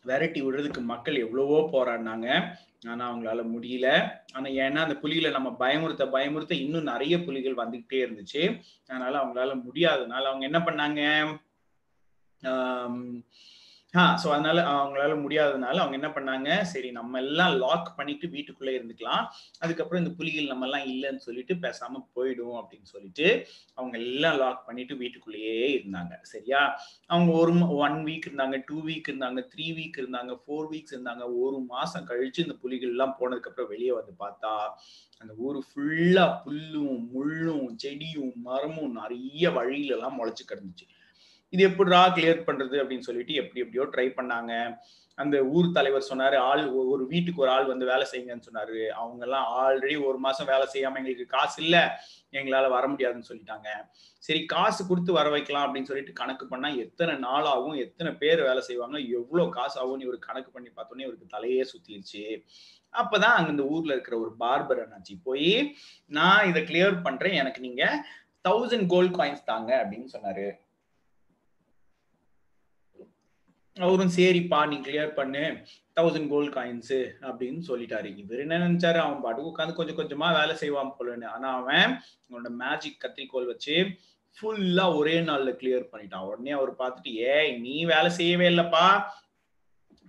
விரட்டி 0.07 0.41
விடுறதுக்கு 0.41 0.81
மக்கள் 0.81 1.15
எவ்வளவோ 1.15 1.69
போராடினாங்க. 1.71 2.55
ஆனா 2.87 3.03
அவங்களால 3.11 3.45
முடியல. 3.55 3.87
ஆனா 4.33 4.45
ஏன்னா 4.45 4.75
அந்த 4.75 4.95
புலிகளை 4.95 5.31
நம்ம 5.31 5.55
பயமுறுத்த 5.59 6.05
பயமுறுத்த 6.11 6.51
இன்னும் 6.51 6.83
நிறைய 6.83 7.23
புலிகள் 7.23 7.67
வந்துகிட்டே 7.67 8.05
இருந்துச்சு. 8.05 8.61
அதனால 8.87 9.17
அவங்களால 9.21 9.61
முடியாததுனால 9.69 10.25
அவங்க 10.25 10.45
என்ன 10.45 10.59
பண்ணாங்க? 10.59 11.01
ஆஹ் 12.43 13.25
ஸோ 13.93 14.27
அதனால 14.33 14.57
அவங்களால 14.71 15.13
முடியாததுனால 15.23 15.81
அவங்க 15.81 15.95
என்ன 15.99 16.09
பண்ணாங்க 16.15 16.49
சரி 16.71 16.89
நம்ம 16.91 17.19
எல்லாம் 17.19 17.53
லாக் 17.61 17.89
பண்ணிட்டு 17.97 18.25
வீட்டுக்குள்ளே 18.33 18.73
இருந்துக்கலாம். 18.77 19.23
அதுக்கப்புறம் 19.59 20.01
இந்த 20.03 20.11
புலிகள் 20.17 20.49
நம்ம 20.51 20.65
எல்லாம் 20.65 20.87
இல்லைன்னு 20.93 21.21
சொல்லிட்டு 21.27 21.55
பேசாம 21.65 22.01
போயிடும் 22.15 22.57
அப்படின்னு 22.61 22.87
சொல்லிட்டு 22.93 23.27
அவங்க 23.77 23.95
எல்லாம் 23.97 24.37
லாக் 24.41 24.65
பண்ணிட்டு 24.67 24.95
வீட்டுக்குள்ளேயே 24.95 25.55
இருந்தாங்க. 25.77 26.13
சரியா? 26.33 26.61
அவங்க 27.07 27.31
ஒரு 27.41 27.53
ஒன் 27.85 27.97
வீக் 28.09 28.27
இருந்தாங்க 28.29 28.59
டூ 28.67 28.77
வீக் 28.89 29.09
இருந்தாங்க 29.11 29.41
த்ரீ 29.53 29.67
வீக் 29.79 29.99
இருந்தாங்க 30.03 30.35
ஃபோர் 30.43 30.69
வீக்ஸ் 30.73 30.95
இருந்தாங்க. 30.95 31.25
ஒரு 31.45 31.59
மாசம் 31.73 32.07
கழிச்சு 32.11 32.45
இந்த 32.45 32.57
புலிகள் 32.65 32.93
எல்லாம் 32.95 33.17
போனதுக்கு 33.21 33.51
அப்புறம் 33.51 33.71
வெளியே 33.75 33.91
வந்து 33.91 34.15
பார்த்தா 34.25 34.53
அந்த 35.21 35.33
ஊர் 35.45 35.57
ஃபுல்லா 35.69 36.25
புல்லும் 36.43 36.99
முள்ளும் 37.15 37.67
செடியும் 37.83 38.33
மரமும் 38.47 38.91
நிறைய 38.91 39.51
வழியில 39.51 39.95
எல்லாம் 39.95 40.17
முளைச்சு 40.19 40.43
கிடந்துச்சு. 40.51 40.87
இது 41.55 41.61
எப்படிரா 41.69 41.99
கிளியர் 42.15 42.47
பண்றது 42.47 42.75
அப்படின்னு 42.81 43.07
சொல்லிட்டு 43.09 43.33
எப்படி 43.41 43.63
எப்படியோ 43.63 43.85
ட்ரை 43.93 44.07
பண்ணாங்க. 44.19 44.53
அந்த 45.17 45.35
ஊர் 45.57 45.67
தலைவர் 45.75 46.09
சொன்னாரு 46.09 46.37
ஆள் 46.47 46.63
ஒரு 46.93 47.03
வீட்டுக்கு 47.11 47.41
ஒரு 47.43 47.51
ஆள் 47.53 47.69
வந்து 47.69 47.85
வேலை 47.91 48.05
செய்யுங்கன்னு 48.11 48.47
சொன்னாரு. 48.47 48.79
அவங்க 49.01 49.21
எல்லாம் 49.27 49.47
ஆல்ரெடி 49.61 49.95
ஒரு 50.09 50.17
மாசம் 50.25 50.49
வேலை 50.51 50.65
செய்யாம 50.73 50.99
எங்களுக்கு 51.01 51.25
காசு 51.25 51.57
இல்ல. 51.63 51.77
எங்களால 52.37 52.65
வர 52.75 52.85
முடியாதுன்னு 52.87 53.29
சொல்லிட்டாங்க. 53.29 53.69
சரி 54.27 54.41
காசு 54.45 54.81
கொடுத்து 54.89 55.11
வர 55.17 55.27
வைக்கலாம் 55.29 55.65
அப்படின்னு 55.67 55.89
சொல்லிட்டு 55.91 56.13
கணக்கு 56.19 56.47
பண்ணா 56.47 56.69
எத்தனை 56.83 57.15
நாள் 57.25 57.47
ஆகும் 57.53 57.79
எத்தனை 57.85 58.11
பேர் 58.21 58.41
வேலை 58.49 58.61
செய்வாங்க 58.69 58.99
எவ்வளவு 59.19 59.55
காசு 59.57 59.77
ஆகும் 59.83 60.05
இவர் 60.07 60.19
கணக்கு 60.27 60.51
பண்ணி 60.51 60.69
பார்த்தோன்னே 60.69 61.07
இவருக்கு 61.07 61.33
தலையே 61.35 61.63
சுத்திருச்சு. 61.71 62.23
அப்பதான் 62.93 63.35
அங்க 63.37 63.49
இந்த 63.55 63.63
ஊர்ல 63.73 63.95
இருக்கிற 63.95 64.17
ஒரு 64.19 64.31
பார்பர் 64.39 64.83
அண்ணாச்சி 64.83 65.15
போய் 65.23 65.51
நான் 66.19 66.47
இதை 66.51 66.63
கிளியர் 66.63 67.03
பண்றேன். 67.09 67.39
எனக்கு 67.41 67.61
நீங்க 67.67 67.83
தௌசண்ட் 68.47 68.87
கோல்ட் 68.95 69.17
காயின்ஸ் 69.19 69.49
தாங்க 69.51 69.71
அப்படின்னு 69.83 70.09
சொன்னாரு. 70.15 70.47
அவரும் 73.85 74.13
சரிப்பா 74.15 74.59
நீ 74.67 74.75
கிளியர் 74.75 75.17
பண்ணு. 75.19 75.43
தௌசண்ட் 75.97 76.27
கோல்ட் 76.27 76.53
காயின்ஸு 76.55 76.97
அப்படின்னு 77.27 77.61
சொல்லிட்டாரு. 77.67 78.09
இவர் 78.17 78.39
என்ன 78.39 78.57
நினைச்சாரு? 78.57 78.99
அவன் 79.05 79.21
பாட்டுக்கு 79.21 79.51
உட்காந்து 79.51 79.77
கொஞ்சம் 79.79 79.99
கொஞ்சமா 79.99 80.27
வேலை 80.39 80.55
செய்வான் 80.55 80.95
போலன்னு. 80.97 81.27
ஆனா 81.35 81.49
அவன் 81.61 82.01
அவனோட 82.25 82.49
மேஜிக் 82.63 83.01
கத்திரிக்கோல் 83.03 83.49
வச்சு 83.51 83.75
ஃபுல்லா 84.37 84.85
ஒரே 84.97 85.15
நாள்ல 85.21 85.51
கிளியர் 85.61 85.89
பண்ணிட்டான். 85.91 86.25
உடனே 86.29 86.51
அவர் 86.51 86.71
பார்த்துட்டு 86.81 87.13
ஏய் 87.35 87.53
நீ 87.65 87.85
வேலை 87.85 88.09
செய்யவே 88.09 88.47
இல்லப்பா. 88.49 88.85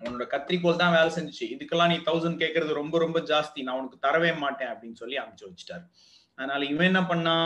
உன்னோட 0.01 0.25
கத்திரிக்கோல் 0.35 0.83
தான் 0.83 0.97
வேலை 0.97 1.11
செஞ்சுச்சு. 1.17 1.47
இதுக்கெல்லாம் 1.55 1.93
நீ 1.93 1.97
தௌசண்ட் 2.11 2.43
கேட்கறது 2.43 2.81
ரொம்ப 2.81 2.99
ரொம்ப 2.99 3.21
ஜாஸ்தி. 3.21 3.63
நான் 3.63 3.79
உனக்கு 3.79 3.99
தரவே 4.09 4.37
மாட்டேன் 4.37 4.69
அப்படின்னு 4.69 5.01
சொல்லி 5.03 5.19
அனுப்பிச்சு 5.19 5.49
வச்சுட்டாரு. 5.49 5.87
அதனால 6.35 6.65
இவன் 6.65 6.87
என்ன 6.87 7.07
பண்ணா 7.07 7.37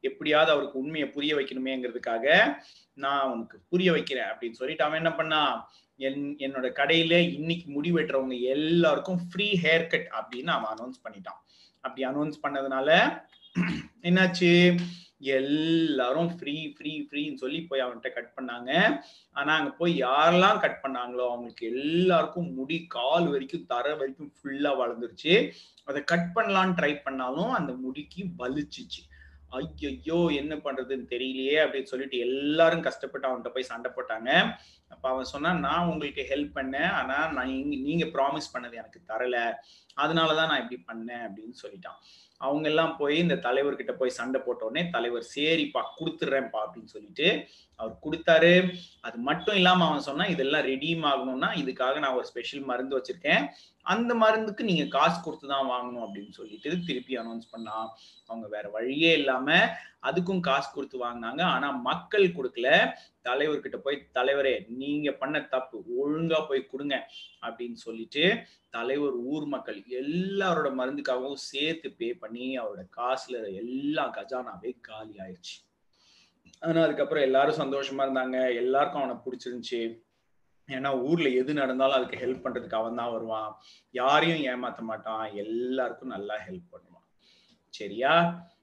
எப்படியாவது 0.00 0.50
அவருக்கு 0.52 0.78
உண்மையை 0.78 1.08
புரிய 1.08 1.32
வைக்கணுமேங்கிறதுக்காக 1.36 2.26
நான் 3.04 3.24
அவனுக்கு 3.26 3.56
புரிய 3.68 3.90
வைக்கிறேன் 3.96 4.30
அப்படின்னு 4.32 4.60
சொல்லிட்டு 4.60 4.86
அவன் 4.86 5.00
என்ன 5.02 5.12
பண்ணா 5.18 5.40
என் 6.08 6.22
என்னோட 6.46 6.66
கடையில 6.78 7.14
இன்னைக்கு 7.38 7.66
முடி 7.76 7.90
வெட்டுறவங்க 7.92 8.36
எல்லாருக்கும் 8.54 9.20
ஃப்ரீ 9.26 9.48
ஹேர் 9.64 9.90
கட் 9.92 10.08
அப்படின்னு 10.20 10.52
அவன் 10.56 10.72
அனௌன்ஸ் 10.74 11.04
பண்ணிட்டான். 11.04 11.40
அப்படி 11.84 12.04
அனௌன்ஸ் 12.10 12.42
பண்ணதுனால 12.44 12.88
என்னாச்சு? 14.08 14.50
எல்லாரும் 15.38 16.28
ஃப்ரீ 16.36 16.54
ஃப்ரீ 16.76 16.92
ஃப்ரீன்னு 17.06 17.40
சொல்லி 17.42 17.58
போய் 17.70 17.82
அவன்கிட்ட 17.84 18.10
கட் 18.14 18.30
பண்ணாங்க. 18.36 18.70
ஆனா 19.38 19.52
அங்க 19.58 19.70
போய் 19.80 19.92
யாரெல்லாம் 20.02 20.60
கட் 20.62 20.78
பண்ணாங்களோ 20.84 21.24
அவங்களுக்கு 21.30 21.64
எல்லாருக்கும் 21.72 22.48
முடி 22.58 22.78
கால் 22.94 23.26
வரைக்கும் 23.32 23.66
தர 23.72 23.86
வரைக்கும் 24.00 24.32
ஃபுல்லா 24.36 24.72
வளர்ந்துருச்சு. 24.82 25.34
அதை 25.88 26.00
கட் 26.12 26.30
பண்ணலான்னு 26.34 26.78
ட்ரை 26.78 26.92
பண்ணாலும் 27.06 27.52
அந்த 27.58 27.72
முடிக்கு 27.84 28.22
வலிச்சிச்சு. 28.38 29.02
ஐயோ 29.50 30.28
என்ன 30.32 30.56
பண்றதுன்னு 30.56 31.06
தெரியலையே 31.10 31.56
அப்படின்னு 31.64 31.82
சொல்லிட்டு 31.82 32.18
எல்லாரும் 32.18 32.80
கஷ்டப்பட்டு 32.80 33.28
அவன்கிட்ட 33.28 33.48
போய் 33.48 33.62
சண்டை 33.62 33.90
போட்டாங்க. 33.96 34.54
அப்ப 34.88 35.08
அவன் 35.08 35.24
சொன்னா 35.24 35.52
நான் 35.52 35.86
உங்களுக்கு 35.86 36.26
ஹெல்ப் 36.28 36.56
பண்ணேன். 36.58 36.90
ஆனா 36.90 37.32
நான் 37.32 37.50
நீங்க 37.66 38.04
ப்ராமிஸ் 38.04 38.54
பண்ணது 38.54 38.72
எனக்கு 38.72 39.00
தரல. 39.08 39.54
அதனாலதான் 40.00 40.48
நான் 40.48 40.70
இப்படி 40.70 41.00
பண்ணேன். 41.00 41.26
அப்படின்னு 41.28 41.54
சொல்லிட்டான். 41.62 41.98
அவங்க 42.46 42.66
எல்லாம் 42.72 42.92
போய் 43.00 43.16
இந்த 43.24 43.36
தலைவர்கிட்ட 43.46 43.92
போய் 44.00 44.18
சண்டை 44.18 44.38
போட்டோடனே 44.44 44.82
தலைவர் 44.94 45.24
சரிப்பா 45.34 45.80
கொடுத்துட்றேன்ப்பா 45.98 46.60
அப்படின்னு 46.64 46.94
சொல்லிட்டு 46.94 47.26
அவர் 47.80 47.92
கொடுத்தாரு. 48.04 48.54
அது 49.06 49.18
மட்டும் 49.28 49.58
இல்லாம 49.58 49.84
அவன் 49.88 50.06
சொன்னா 50.08 50.24
இதெல்லாம் 50.34 50.66
ரெடியும் 50.70 51.06
ஆகணும்னா 51.10 51.50
இதுக்காக 51.62 51.98
நான் 52.04 52.16
ஒரு 52.20 52.26
ஸ்பெஷல் 52.30 52.66
மருந்து 52.70 52.96
வச்சிருக்கேன். 52.98 53.44
அந்த 53.92 54.10
மருந்துக்கு 54.22 54.62
நீங்க 54.70 54.84
காசு 54.96 55.18
கொடுத்து 55.26 55.46
தான் 55.52 55.70
வாங்கணும் 55.74 56.04
அப்படின்னு 56.06 56.32
சொல்லிட்டு 56.40 56.70
திருப்பி 56.88 57.14
அனௌன்ஸ் 57.22 57.52
பண்ணா. 57.52 57.76
அவங்க 58.30 58.46
வேற 58.56 58.66
வழியே 58.76 59.12
இல்லாம 59.20 59.48
அதுக்கும் 60.08 60.44
காசு 60.48 60.68
கொடுத்து 60.74 60.98
வாங்கினாங்க. 61.06 61.42
ஆனா 61.54 61.70
மக்கள் 61.88 62.26
கொடுக்கல. 62.36 62.68
தலைவர்கிட்ட 63.24 63.76
போய் 63.76 64.06
தலைவரே 64.14 64.66
நீங்க 64.68 65.12
பண்ண 65.12 65.42
தப்பு 65.42 65.82
ஒழுங்கா 66.02 66.48
போய் 66.48 66.66
கொடுங்க 66.66 67.08
அப்படின்னு 67.46 67.72
சொல்லிட்டு 67.72 68.36
தலைவர் 68.70 69.12
ஊர் 69.12 69.44
மக்கள் 69.44 69.80
எல்லாரோட 69.80 70.68
மருந்துக்காகவும் 70.74 71.42
சேர்த்து 71.50 71.90
பே 71.90 72.14
பண்ணி 72.14 72.58
அவரோட 72.58 72.84
காசுல 72.96 73.54
எல்லா 73.54 74.12
கஜானாவே 74.12 74.80
காலி 74.80 75.16
ஆயிடுச்சு 75.18 75.56
ஆனா 76.62 76.82
அதுக்கப்புறம் 76.82 77.24
எல்லாரும் 77.24 77.54
சந்தோஷமா 77.54 78.02
இருந்தாங்க. 78.02 78.54
எல்லாருக்கும் 78.54 79.02
அவனை 79.02 79.16
பிடிச்சிருந்துச்சு. 79.24 80.02
ஏன்னா 80.68 81.00
ஊர்ல 81.00 81.28
எது 81.28 81.54
நடந்தாலும் 81.54 81.96
அதுக்கு 81.96 82.26
ஹெல்ப் 82.26 82.44
பண்றதுக்கு 82.44 82.74
அவன் 82.74 82.94
தான் 82.94 83.12
வருவான். 83.12 83.56
யாரையும் 83.90 84.42
ஏமாத்த 84.42 84.78
மாட்டான். 84.80 85.34
எல்லாருக்கும் 85.34 86.08
நல்லா 86.08 86.34
ஹெல்ப் 86.48 86.68
பண்ணுவான். 86.72 87.06
சரியா? 87.68 88.14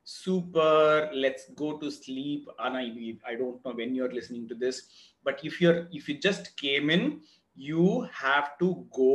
Super 0.07 0.99
let's 1.23 1.47
go 1.61 1.69
to 1.81 1.89
sleep 1.99 2.45
ஆனா 2.65 2.81
இது 2.89 3.01
I 3.31 3.35
don't 3.41 3.65
know 3.69 3.73
when 3.81 3.95
you're 3.99 4.15
listening 4.19 4.47
to 4.53 4.57
this 4.65 4.81
but 5.25 5.41
if 5.49 5.59
your 5.65 5.79
if 5.99 6.07
you 6.11 6.15
just 6.27 6.47
came 6.65 6.89
in 6.97 7.07
you 7.57 7.83
have 8.19 8.47
to 8.59 8.67
go 8.97 9.13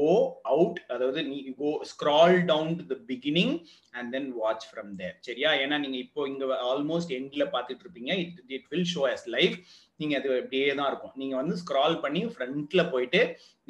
out 0.52 0.78
அதாவது 0.94 1.20
நீ 1.28 1.36
go 1.60 1.70
scroll 1.90 2.36
down 2.48 2.72
to 2.78 2.84
the 2.92 2.96
beginning 3.10 3.52
and 3.94 4.08
then 4.14 4.28
watch 4.40 4.66
from 4.70 4.90
there 5.00 5.14
சரியா? 5.28 5.50
ஏன்னா 5.62 5.76
நீங்க 5.84 5.98
இப்போ 6.06 6.22
இங்க 6.30 6.44
almost 6.70 7.12
எண்ட்ல 7.18 7.44
பார்த்துட்டு 7.54 7.84
இருப்பீங்க. 7.84 8.12
It 8.22 8.40
it 8.56 8.66
will 8.72 8.90
show 8.94 9.02
as 9.12 9.26
life 9.36 9.56
நீங்க 10.00 10.14
அது 10.20 10.28
அப்படியே 10.40 10.68
தான் 10.78 10.90
இருக்கும். 10.90 11.14
நீங்க 11.22 11.34
வந்து 11.40 11.56
ஸ்க்ரால் 11.62 11.96
பண்ணி 12.04 12.22
ஃப்ரண்ட்ல 12.34 12.84
போயிட்டு 12.92 13.20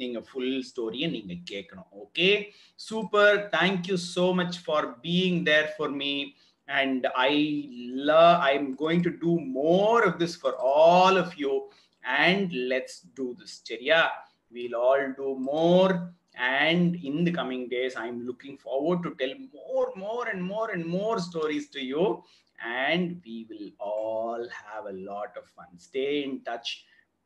நீங்க 0.01 0.19
ஃபுல் 0.29 0.55
ஸ்டோரியை 0.69 1.09
நீங்க 1.17 1.33
கேட்கணும் 1.51 1.91
okay 2.03 2.29
super 2.79 3.37
thank you 3.57 3.97
so 4.13 4.25
much 4.41 4.59
for 4.65 4.87
being 5.05 5.39
there 5.49 5.69
for 5.75 5.95
me 6.01 6.11
and 6.68 7.02
i 7.28 7.32
love 8.10 8.36
i'm 8.48 8.68
going 8.82 9.02
to 9.02 9.12
do 9.26 9.34
more 9.60 10.00
of 10.08 10.14
this 10.22 10.34
for 10.42 10.52
all 10.72 11.16
of 11.16 11.30
you 11.42 11.52
and 12.24 12.52
let's 12.72 12.96
do 13.20 13.26
this 13.40 13.54
சரியா 13.68 14.00
we'll 14.50 14.76
all 14.86 15.04
do 15.22 15.30
more 15.54 15.90
and 16.58 16.90
in 17.08 17.16
the 17.26 17.34
coming 17.38 17.62
days 17.68 17.94
i'm 18.02 18.18
looking 18.28 18.56
forward 18.66 18.98
to 19.06 19.10
tell 19.20 19.34
more 19.56 19.88
more 20.04 20.24
and 20.32 20.42
more 20.52 20.68
and 20.74 20.84
more 20.98 21.16
stories 21.30 21.66
to 21.76 21.80
you 21.92 22.04
and 22.84 23.20
we 23.26 23.36
will 23.50 23.68
all 23.90 24.44
have 24.62 24.84
a 24.86 24.96
lot 25.10 25.32
of 25.40 25.44
fun 25.56 25.70
stay 25.88 26.12
in 26.28 26.34
touch 26.48 26.68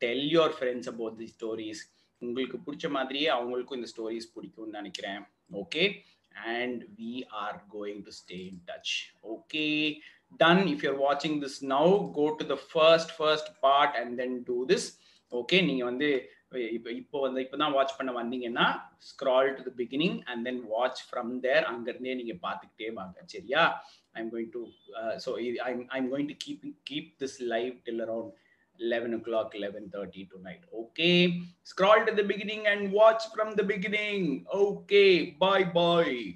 tell 0.01 0.21
your 0.37 0.49
friends 0.61 0.87
about 0.93 1.15
these 1.21 1.35
stories 1.39 1.81
உங்களுக்கு 2.21 2.57
பிடிச்ச 2.65 2.87
மாதிரியே 2.89 3.29
அவங்களுக்கும் 3.35 3.79
இந்த 3.79 3.89
stories 3.93 4.27
பிடிக்கும்னு 4.35 4.77
நினைக்கிறேன் 4.79 5.23
okay 5.61 5.83
and 6.46 6.84
we 6.98 7.24
are 7.32 7.60
going 7.68 8.04
to 8.04 8.12
stay 8.12 8.42
in 8.52 8.60
touch. 8.66 9.12
Okay? 9.24 10.00
Done. 10.40 10.68
If 10.68 10.82
you're 10.82 10.98
watching 10.98 11.40
this 11.40 11.62
now 11.62 12.10
go 12.14 12.36
to 12.36 12.44
the 12.44 12.56
first 12.56 13.12
first 13.12 13.46
part 13.60 13.90
and 14.00 14.18
then 14.18 14.42
do 14.44 14.58
this. 14.72 14.84
Okay? 15.32 15.60
நீங்க 15.68 15.84
வந்து 15.90 16.08
இப்போ 16.76 16.90
இப்போ 17.00 17.18
வந்து 17.24 17.40
இப்போ 17.44 17.56
தான் 17.62 17.74
வாட்ச் 17.76 17.96
பண்ண 17.96 18.10
வந்தீங்கன்னா 18.18 18.66
scroll 19.08 19.48
to 19.56 19.62
the 19.66 19.70
beginning 19.80 20.18
and 20.30 20.42
then 20.48 20.60
watch 20.74 21.00
from 21.08 21.32
there 21.46 21.64
அங்கிருந்தே 21.70 22.14
நீங்க 22.20 22.34
பார்த்துக்கிட்டே 22.44 22.88
வாங்க. 22.98 23.16
சரியா? 23.34 23.62
I'm 24.18 24.30
going 24.34 24.52
to 24.56 24.62
so 25.24 25.32
I'm 25.68 25.82
I'm 25.96 26.08
going 26.12 26.30
to 26.32 26.36
keep 26.44 26.64
keep 26.90 27.10
this 27.22 27.36
live 27.54 27.74
till 27.88 28.02
around 28.06 28.32
11 28.80 29.14
o'clock 29.14 29.54
11.30 29.54 30.30
tonight. 30.30 30.60
Okay? 30.74 31.42
Scroll 31.64 32.06
to 32.06 32.14
the 32.14 32.22
beginning 32.22 32.66
and 32.66 32.92
watch 32.92 33.24
from 33.34 33.54
the 33.54 33.62
beginning. 33.62 34.46
Okay 34.52 35.36
bye 35.38 35.64
bye 35.64 36.34